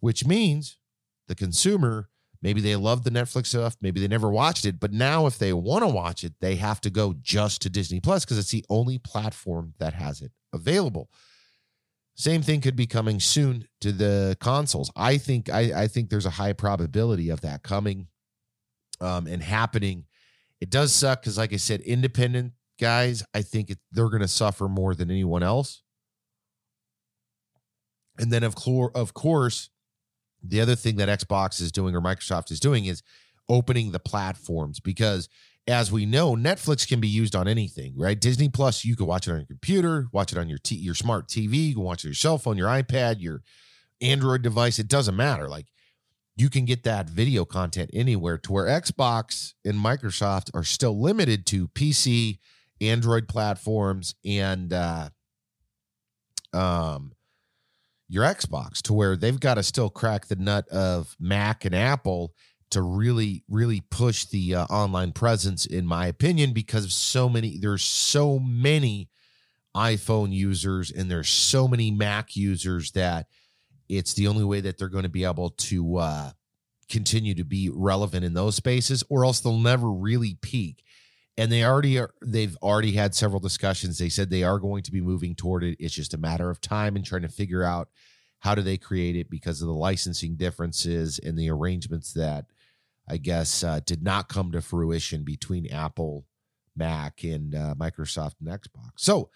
which 0.00 0.26
means 0.26 0.78
the 1.26 1.34
consumer 1.34 2.08
maybe 2.42 2.60
they 2.60 2.76
love 2.76 3.04
the 3.04 3.10
Netflix 3.10 3.46
stuff, 3.46 3.76
maybe 3.80 4.00
they 4.00 4.08
never 4.08 4.30
watched 4.30 4.64
it, 4.64 4.78
but 4.78 4.92
now 4.92 5.26
if 5.26 5.38
they 5.38 5.52
want 5.52 5.82
to 5.82 5.88
watch 5.88 6.24
it, 6.24 6.34
they 6.40 6.56
have 6.56 6.80
to 6.82 6.90
go 6.90 7.14
just 7.20 7.62
to 7.62 7.70
Disney 7.70 8.00
Plus 8.00 8.24
because 8.24 8.38
it's 8.38 8.50
the 8.50 8.64
only 8.68 8.98
platform 8.98 9.74
that 9.78 9.94
has 9.94 10.20
it 10.20 10.32
available. 10.52 11.10
Same 12.14 12.42
thing 12.42 12.60
could 12.60 12.76
be 12.76 12.86
coming 12.86 13.20
soon 13.20 13.68
to 13.80 13.92
the 13.92 14.36
consoles. 14.40 14.90
I 14.96 15.18
think 15.18 15.48
I, 15.48 15.82
I 15.82 15.88
think 15.88 16.10
there's 16.10 16.26
a 16.26 16.30
high 16.30 16.52
probability 16.52 17.30
of 17.30 17.42
that 17.42 17.62
coming 17.62 18.08
um, 19.00 19.28
and 19.28 19.42
happening. 19.42 20.04
It 20.60 20.70
does 20.70 20.92
suck 20.92 21.22
because, 21.22 21.38
like 21.38 21.52
I 21.52 21.56
said, 21.56 21.80
independent 21.82 22.54
guys, 22.80 23.22
I 23.34 23.42
think 23.42 23.70
it, 23.70 23.78
they're 23.92 24.08
going 24.08 24.22
to 24.22 24.28
suffer 24.28 24.68
more 24.68 24.96
than 24.96 25.12
anyone 25.12 25.44
else. 25.44 25.82
And 28.18 28.32
then 28.32 28.42
of, 28.42 28.56
clor- 28.56 28.90
of 28.96 29.14
course, 29.14 29.70
the 30.42 30.60
other 30.60 30.76
thing 30.76 30.96
that 30.96 31.08
Xbox 31.08 31.60
is 31.60 31.72
doing 31.72 31.94
or 31.94 32.00
Microsoft 32.00 32.50
is 32.50 32.60
doing 32.60 32.84
is 32.84 33.02
opening 33.48 33.90
the 33.90 33.98
platforms 33.98 34.80
because 34.80 35.28
as 35.66 35.92
we 35.92 36.06
know, 36.06 36.34
Netflix 36.34 36.88
can 36.88 36.98
be 36.98 37.08
used 37.08 37.36
on 37.36 37.46
anything, 37.46 37.92
right? 37.94 38.18
Disney 38.18 38.48
Plus, 38.48 38.84
you 38.86 38.96
can 38.96 39.06
watch 39.06 39.28
it 39.28 39.32
on 39.32 39.38
your 39.38 39.46
computer, 39.46 40.08
watch 40.12 40.32
it 40.32 40.38
on 40.38 40.48
your 40.48 40.58
t- 40.58 40.76
your 40.76 40.94
smart 40.94 41.28
TV, 41.28 41.68
you 41.68 41.74
can 41.74 41.82
watch 41.82 42.04
it 42.04 42.08
on 42.08 42.10
your 42.10 42.14
cell 42.14 42.38
phone, 42.38 42.56
your 42.56 42.68
iPad, 42.68 43.20
your 43.20 43.42
Android 44.00 44.42
device. 44.42 44.78
It 44.78 44.88
doesn't 44.88 45.14
matter. 45.16 45.48
Like 45.48 45.66
you 46.36 46.48
can 46.48 46.64
get 46.64 46.84
that 46.84 47.10
video 47.10 47.44
content 47.44 47.90
anywhere 47.92 48.38
to 48.38 48.52
where 48.52 48.66
Xbox 48.66 49.54
and 49.64 49.74
Microsoft 49.74 50.50
are 50.54 50.64
still 50.64 50.98
limited 50.98 51.44
to 51.46 51.68
PC, 51.68 52.38
Android 52.80 53.28
platforms, 53.28 54.14
and 54.24 54.72
uh, 54.72 55.10
um, 56.54 57.12
your 58.08 58.24
Xbox 58.24 58.80
to 58.82 58.92
where 58.92 59.16
they've 59.16 59.38
got 59.38 59.54
to 59.54 59.62
still 59.62 59.90
crack 59.90 60.26
the 60.26 60.36
nut 60.36 60.66
of 60.68 61.14
Mac 61.20 61.64
and 61.64 61.74
Apple 61.74 62.32
to 62.70 62.82
really 62.82 63.44
really 63.48 63.82
push 63.90 64.26
the 64.26 64.54
uh, 64.54 64.64
online 64.66 65.12
presence 65.12 65.66
in 65.66 65.86
my 65.86 66.06
opinion 66.06 66.52
because 66.52 66.84
of 66.84 66.92
so 66.92 67.28
many 67.28 67.58
there's 67.58 67.82
so 67.82 68.38
many 68.38 69.08
iPhone 69.74 70.32
users 70.32 70.90
and 70.90 71.10
there's 71.10 71.28
so 71.28 71.68
many 71.68 71.90
Mac 71.90 72.36
users 72.36 72.92
that 72.92 73.26
it's 73.88 74.14
the 74.14 74.26
only 74.26 74.44
way 74.44 74.60
that 74.60 74.76
they're 74.76 74.88
going 74.88 75.04
to 75.04 75.08
be 75.08 75.24
able 75.24 75.50
to 75.50 75.96
uh, 75.96 76.30
continue 76.90 77.34
to 77.34 77.44
be 77.44 77.70
relevant 77.72 78.24
in 78.24 78.34
those 78.34 78.56
spaces 78.56 79.04
or 79.08 79.24
else 79.24 79.40
they'll 79.40 79.58
never 79.58 79.90
really 79.90 80.36
peak 80.42 80.82
and 81.38 81.50
they 81.50 81.64
already 81.64 81.98
are 81.98 82.12
they've 82.20 82.56
already 82.62 82.92
had 82.92 83.14
several 83.14 83.40
discussions. 83.40 83.96
They 83.96 84.10
said 84.10 84.28
they 84.28 84.42
are 84.42 84.58
going 84.58 84.82
to 84.82 84.92
be 84.92 85.00
moving 85.00 85.34
toward 85.34 85.64
it. 85.64 85.76
It's 85.80 85.94
just 85.94 86.12
a 86.12 86.18
matter 86.18 86.50
of 86.50 86.60
time 86.60 86.96
and 86.96 87.04
trying 87.04 87.22
to 87.22 87.28
figure 87.28 87.62
out 87.62 87.88
how 88.40 88.54
do 88.54 88.62
they 88.62 88.76
create 88.76 89.16
it 89.16 89.30
because 89.30 89.60
of 89.60 89.68
the 89.68 89.74
licensing 89.74 90.36
differences 90.36 91.18
and 91.18 91.38
the 91.38 91.50
arrangements 91.50 92.12
that 92.12 92.46
i 93.08 93.16
guess 93.16 93.64
uh, 93.64 93.80
did 93.84 94.02
not 94.02 94.28
come 94.28 94.52
to 94.52 94.60
fruition 94.60 95.24
between 95.24 95.70
apple 95.72 96.24
mac 96.76 97.24
and 97.24 97.54
uh, 97.54 97.74
microsoft 97.76 98.34
and 98.40 98.48
xbox. 98.48 98.90
So 98.96 99.30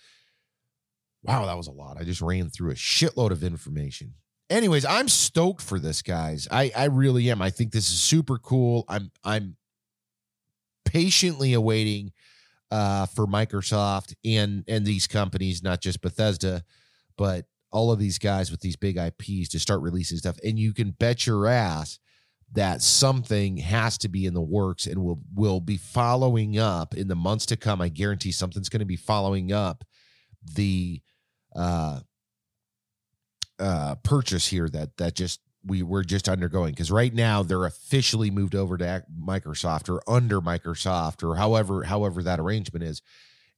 wow 1.22 1.46
that 1.46 1.56
was 1.56 1.68
a 1.68 1.72
lot. 1.72 1.96
I 1.98 2.04
just 2.04 2.20
ran 2.22 2.48
through 2.48 2.70
a 2.70 2.74
shitload 2.74 3.30
of 3.30 3.44
information. 3.44 4.14
Anyways 4.50 4.84
i'm 4.84 5.08
stoked 5.08 5.62
for 5.62 5.78
this 5.78 6.02
guys. 6.02 6.46
I 6.50 6.70
i 6.76 6.84
really 6.84 7.30
am. 7.30 7.42
I 7.42 7.50
think 7.50 7.72
this 7.72 7.90
is 7.90 8.00
super 8.00 8.38
cool. 8.38 8.84
I'm 8.88 9.10
i'm 9.24 9.56
patiently 10.84 11.52
awaiting 11.52 12.12
uh, 12.70 13.06
for 13.06 13.26
Microsoft 13.26 14.14
and 14.24 14.64
and 14.66 14.86
these 14.86 15.06
companies, 15.06 15.62
not 15.62 15.80
just 15.80 16.00
Bethesda, 16.00 16.64
but 17.18 17.44
all 17.70 17.92
of 17.92 17.98
these 17.98 18.18
guys 18.18 18.50
with 18.50 18.60
these 18.60 18.76
big 18.76 18.96
IPs 18.96 19.50
to 19.50 19.58
start 19.58 19.82
releasing 19.82 20.18
stuff. 20.18 20.36
And 20.42 20.58
you 20.58 20.72
can 20.72 20.90
bet 20.92 21.26
your 21.26 21.46
ass 21.46 21.98
that 22.52 22.82
something 22.82 23.58
has 23.58 23.98
to 23.98 24.08
be 24.08 24.26
in 24.26 24.32
the 24.34 24.40
works 24.40 24.86
and 24.86 25.02
will 25.02 25.20
will 25.34 25.60
be 25.60 25.76
following 25.76 26.58
up 26.58 26.94
in 26.94 27.08
the 27.08 27.14
months 27.14 27.44
to 27.46 27.56
come. 27.56 27.82
I 27.82 27.90
guarantee 27.90 28.32
something's 28.32 28.70
going 28.70 28.80
to 28.80 28.86
be 28.86 28.96
following 28.96 29.52
up 29.52 29.84
the 30.54 31.02
uh 31.54 32.00
uh 33.58 33.96
purchase 33.96 34.48
here 34.48 34.68
that 34.70 34.96
that 34.96 35.14
just 35.14 35.40
we 35.64 35.82
were 35.82 36.02
just 36.02 36.28
undergoing 36.28 36.72
because 36.72 36.90
right 36.90 37.14
now 37.14 37.42
they're 37.42 37.64
officially 37.64 38.30
moved 38.30 38.54
over 38.54 38.76
to 38.76 39.04
Microsoft 39.20 39.88
or 39.88 40.02
under 40.08 40.40
Microsoft 40.40 41.22
or 41.22 41.36
however 41.36 41.84
however 41.84 42.22
that 42.22 42.40
arrangement 42.40 42.84
is 42.84 43.02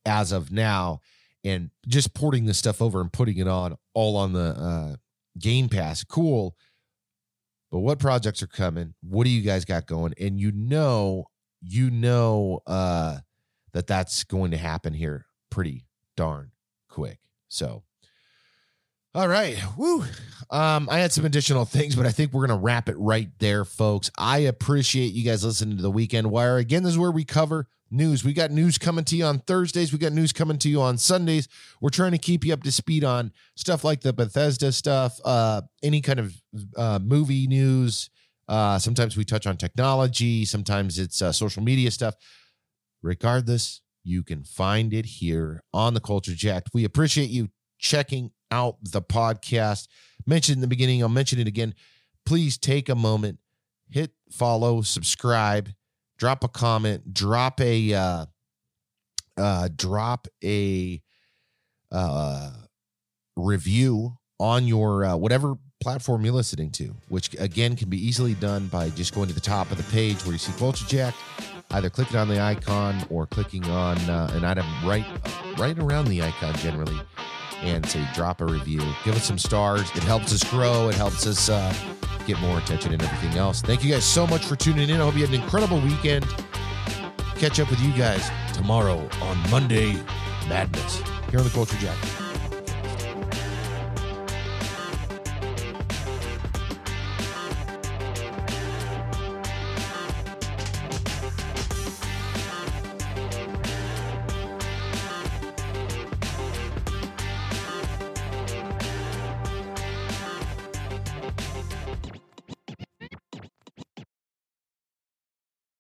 as 0.05 0.33
of 0.33 0.51
now. 0.51 1.01
And 1.45 1.71
just 1.87 2.15
porting 2.15 2.47
this 2.47 2.57
stuff 2.57 2.81
over 2.81 3.03
and 3.03 3.13
putting 3.13 3.37
it 3.37 3.49
on 3.49 3.77
all 3.93 4.17
on 4.17 4.33
the 4.33 4.41
uh, 4.41 4.97
Game 5.39 5.69
Pass 5.69 6.03
cool. 6.03 6.57
But 7.71 7.81
what 7.81 7.99
projects 7.99 8.43
are 8.43 8.47
coming? 8.47 8.95
What 9.03 9.25
do 9.25 9.31
you 9.31 9.43
guys 9.43 9.65
got 9.65 9.87
going? 9.87 10.15
And 10.19 10.41
you 10.41 10.53
know 10.53 11.27
you 11.67 11.91
know 11.91 12.61
uh 12.67 13.19
that 13.73 13.87
that's 13.87 14.25
going 14.25 14.53
to 14.53 14.57
happen 14.57 14.95
here 14.95 15.27
pretty 15.51 15.87
darn 16.17 16.53
quick. 16.89 17.19
So, 17.49 17.83
all 19.15 19.29
right, 19.29 19.57
woo. 19.77 20.05
Um, 20.51 20.89
I 20.91 20.99
had 20.99 21.13
some 21.13 21.25
additional 21.25 21.65
things, 21.65 21.95
but 21.95 22.05
I 22.05 22.11
think 22.11 22.33
we're 22.33 22.47
gonna 22.47 22.61
wrap 22.61 22.89
it 22.89 22.97
right 22.99 23.29
there, 23.39 23.65
folks. 23.65 24.11
I 24.19 24.39
appreciate 24.39 25.13
you 25.13 25.25
guys 25.25 25.45
listening 25.45 25.77
to 25.77 25.83
the 25.83 25.91
Weekend 25.91 26.31
Wire. 26.31 26.59
Again, 26.59 26.83
this 26.83 26.93
is 26.93 26.99
where 26.99 27.13
we 27.13 27.25
cover 27.25 27.69
news. 27.93 28.25
We 28.25 28.33
got 28.33 28.51
news 28.51 28.77
coming 28.77 29.05
to 29.05 29.17
you 29.17 29.25
on 29.25 29.39
Thursdays. 29.39 29.93
We 29.93 29.99
got 29.99 30.13
news 30.13 30.33
coming 30.33 30.59
to 30.59 30.69
you 30.69 30.81
on 30.83 30.99
Sundays. 30.99 31.49
We're 31.81 31.91
trying 31.91 32.13
to 32.13 32.19
keep 32.19 32.45
you 32.45 32.53
up 32.53 32.65
to 32.65 32.73
speed 32.73 33.05
on 33.05 33.33
stuff 33.55 33.85
like 33.85 34.01
the 34.01 34.13
Bethesda 34.13 34.73
stuff, 34.73 35.19
uh, 35.25 35.63
any 35.83 36.01
kind 36.01 36.19
of 36.19 36.35
uh, 36.77 36.99
movie 37.03 37.47
news. 37.47 38.11
Uh, 38.49 38.79
sometimes 38.79 39.17
we 39.17 39.25
touch 39.25 39.47
on 39.47 39.57
technology. 39.57 40.45
Sometimes 40.45 40.99
it's 40.99 41.23
uh, 41.23 41.31
social 41.33 41.63
media 41.63 41.91
stuff. 41.91 42.17
Regardless, 43.03 43.81
you 44.03 44.25
can 44.25 44.43
find 44.43 44.93
it 44.93 45.07
here 45.07 45.63
on 45.73 45.95
the 45.95 46.01
Culture 46.01 46.35
Jack. 46.35 46.65
We 46.75 46.85
appreciate 46.85 47.31
you 47.31 47.49
checking 47.79 48.33
out 48.55 48.77
the 48.83 49.03
podcast. 49.03 49.89
Mentioned 50.27 50.57
in 50.57 50.61
the 50.61 50.67
beginning, 50.67 51.03
I'll 51.03 51.09
mention 51.09 51.39
it 51.39 51.47
again. 51.47 51.75
Please 52.25 52.57
take 52.57 52.89
a 52.89 52.95
moment, 52.95 53.39
hit 53.91 54.13
follow, 54.31 54.81
subscribe 54.81 55.71
drop 56.19 56.45
a 56.45 56.49
comment, 56.49 57.13
drop 57.13 57.61
a 57.61 57.93
uh, 57.95 58.27
uh, 59.37 59.69
drop 59.75 60.29
a 60.43 61.03
uh, 61.91 62.51
review 63.37 64.17
on 64.39 64.67
your 64.67 65.05
uh, 65.05 65.17
whatever 65.17 65.57
platform 65.81 66.25
you're 66.25 66.35
listening 66.35 66.71
to, 66.71 66.95
which 67.09 67.35
again 67.39 67.77
can 67.77 67.89
be 67.89 67.99
easily 67.99 68.35
done 68.35 68.67
by 68.69 68.91
just 68.91 69.15
going 69.15 69.29
to 69.29 69.35
the 69.35 69.41
top 69.41 69.71
of 69.71 69.77
the 69.77 69.93
page 69.93 70.25
where 70.25 70.33
you 70.33 70.39
see 70.39 70.53
Culture 70.59 70.87
Jack, 70.87 71.15
either 71.73 71.91
clicking 71.91 72.17
on 72.17 72.29
the 72.29 72.41
icon 72.41 73.05
or 73.11 73.27
clicking 73.27 73.65
on 73.67 73.99
uh, 74.09 74.31
an 74.33 74.45
item 74.45 74.67
right 74.85 75.05
right 75.59 75.79
around 75.79 76.07
the 76.07 76.23
icon 76.23 76.55
generally, 76.57 76.99
and 77.65 77.85
say 77.87 78.07
drop 78.15 78.41
a 78.41 78.47
review, 78.47 78.81
give 79.05 79.17
us 79.17 79.25
some 79.25 79.39
stars. 79.39 79.91
It 79.95 80.03
helps 80.03 80.33
us 80.33 80.45
grow. 80.45 80.89
It 80.89 80.95
helps 80.95 81.27
us 81.27 81.49
uh, 81.49 81.75
get 82.27 82.39
more 82.41 82.59
attention 82.59 82.93
and 82.93 83.03
everything 83.03 83.39
else. 83.39 83.63
Thank 83.63 83.85
you 83.85 83.93
guys 83.93 84.05
so 84.05 84.27
much 84.27 84.45
for 84.45 84.57
tuning 84.57 84.91
in. 84.91 85.01
I 85.01 85.05
hope 85.05 85.15
you 85.15 85.27
had 85.27 85.35
an 85.35 85.41
incredible 85.41 85.81
weekend. 85.81 86.27
Catch 87.37 87.59
up 87.61 87.71
with 87.71 87.81
you 87.81 87.93
guys 87.93 88.31
tomorrow 88.53 89.09
on 89.23 89.51
Monday 89.51 89.95
Madness 90.49 91.03
here 91.31 91.39
on 91.39 91.45
the 91.45 91.51
Culture 91.51 91.77
Jack. 91.79 92.24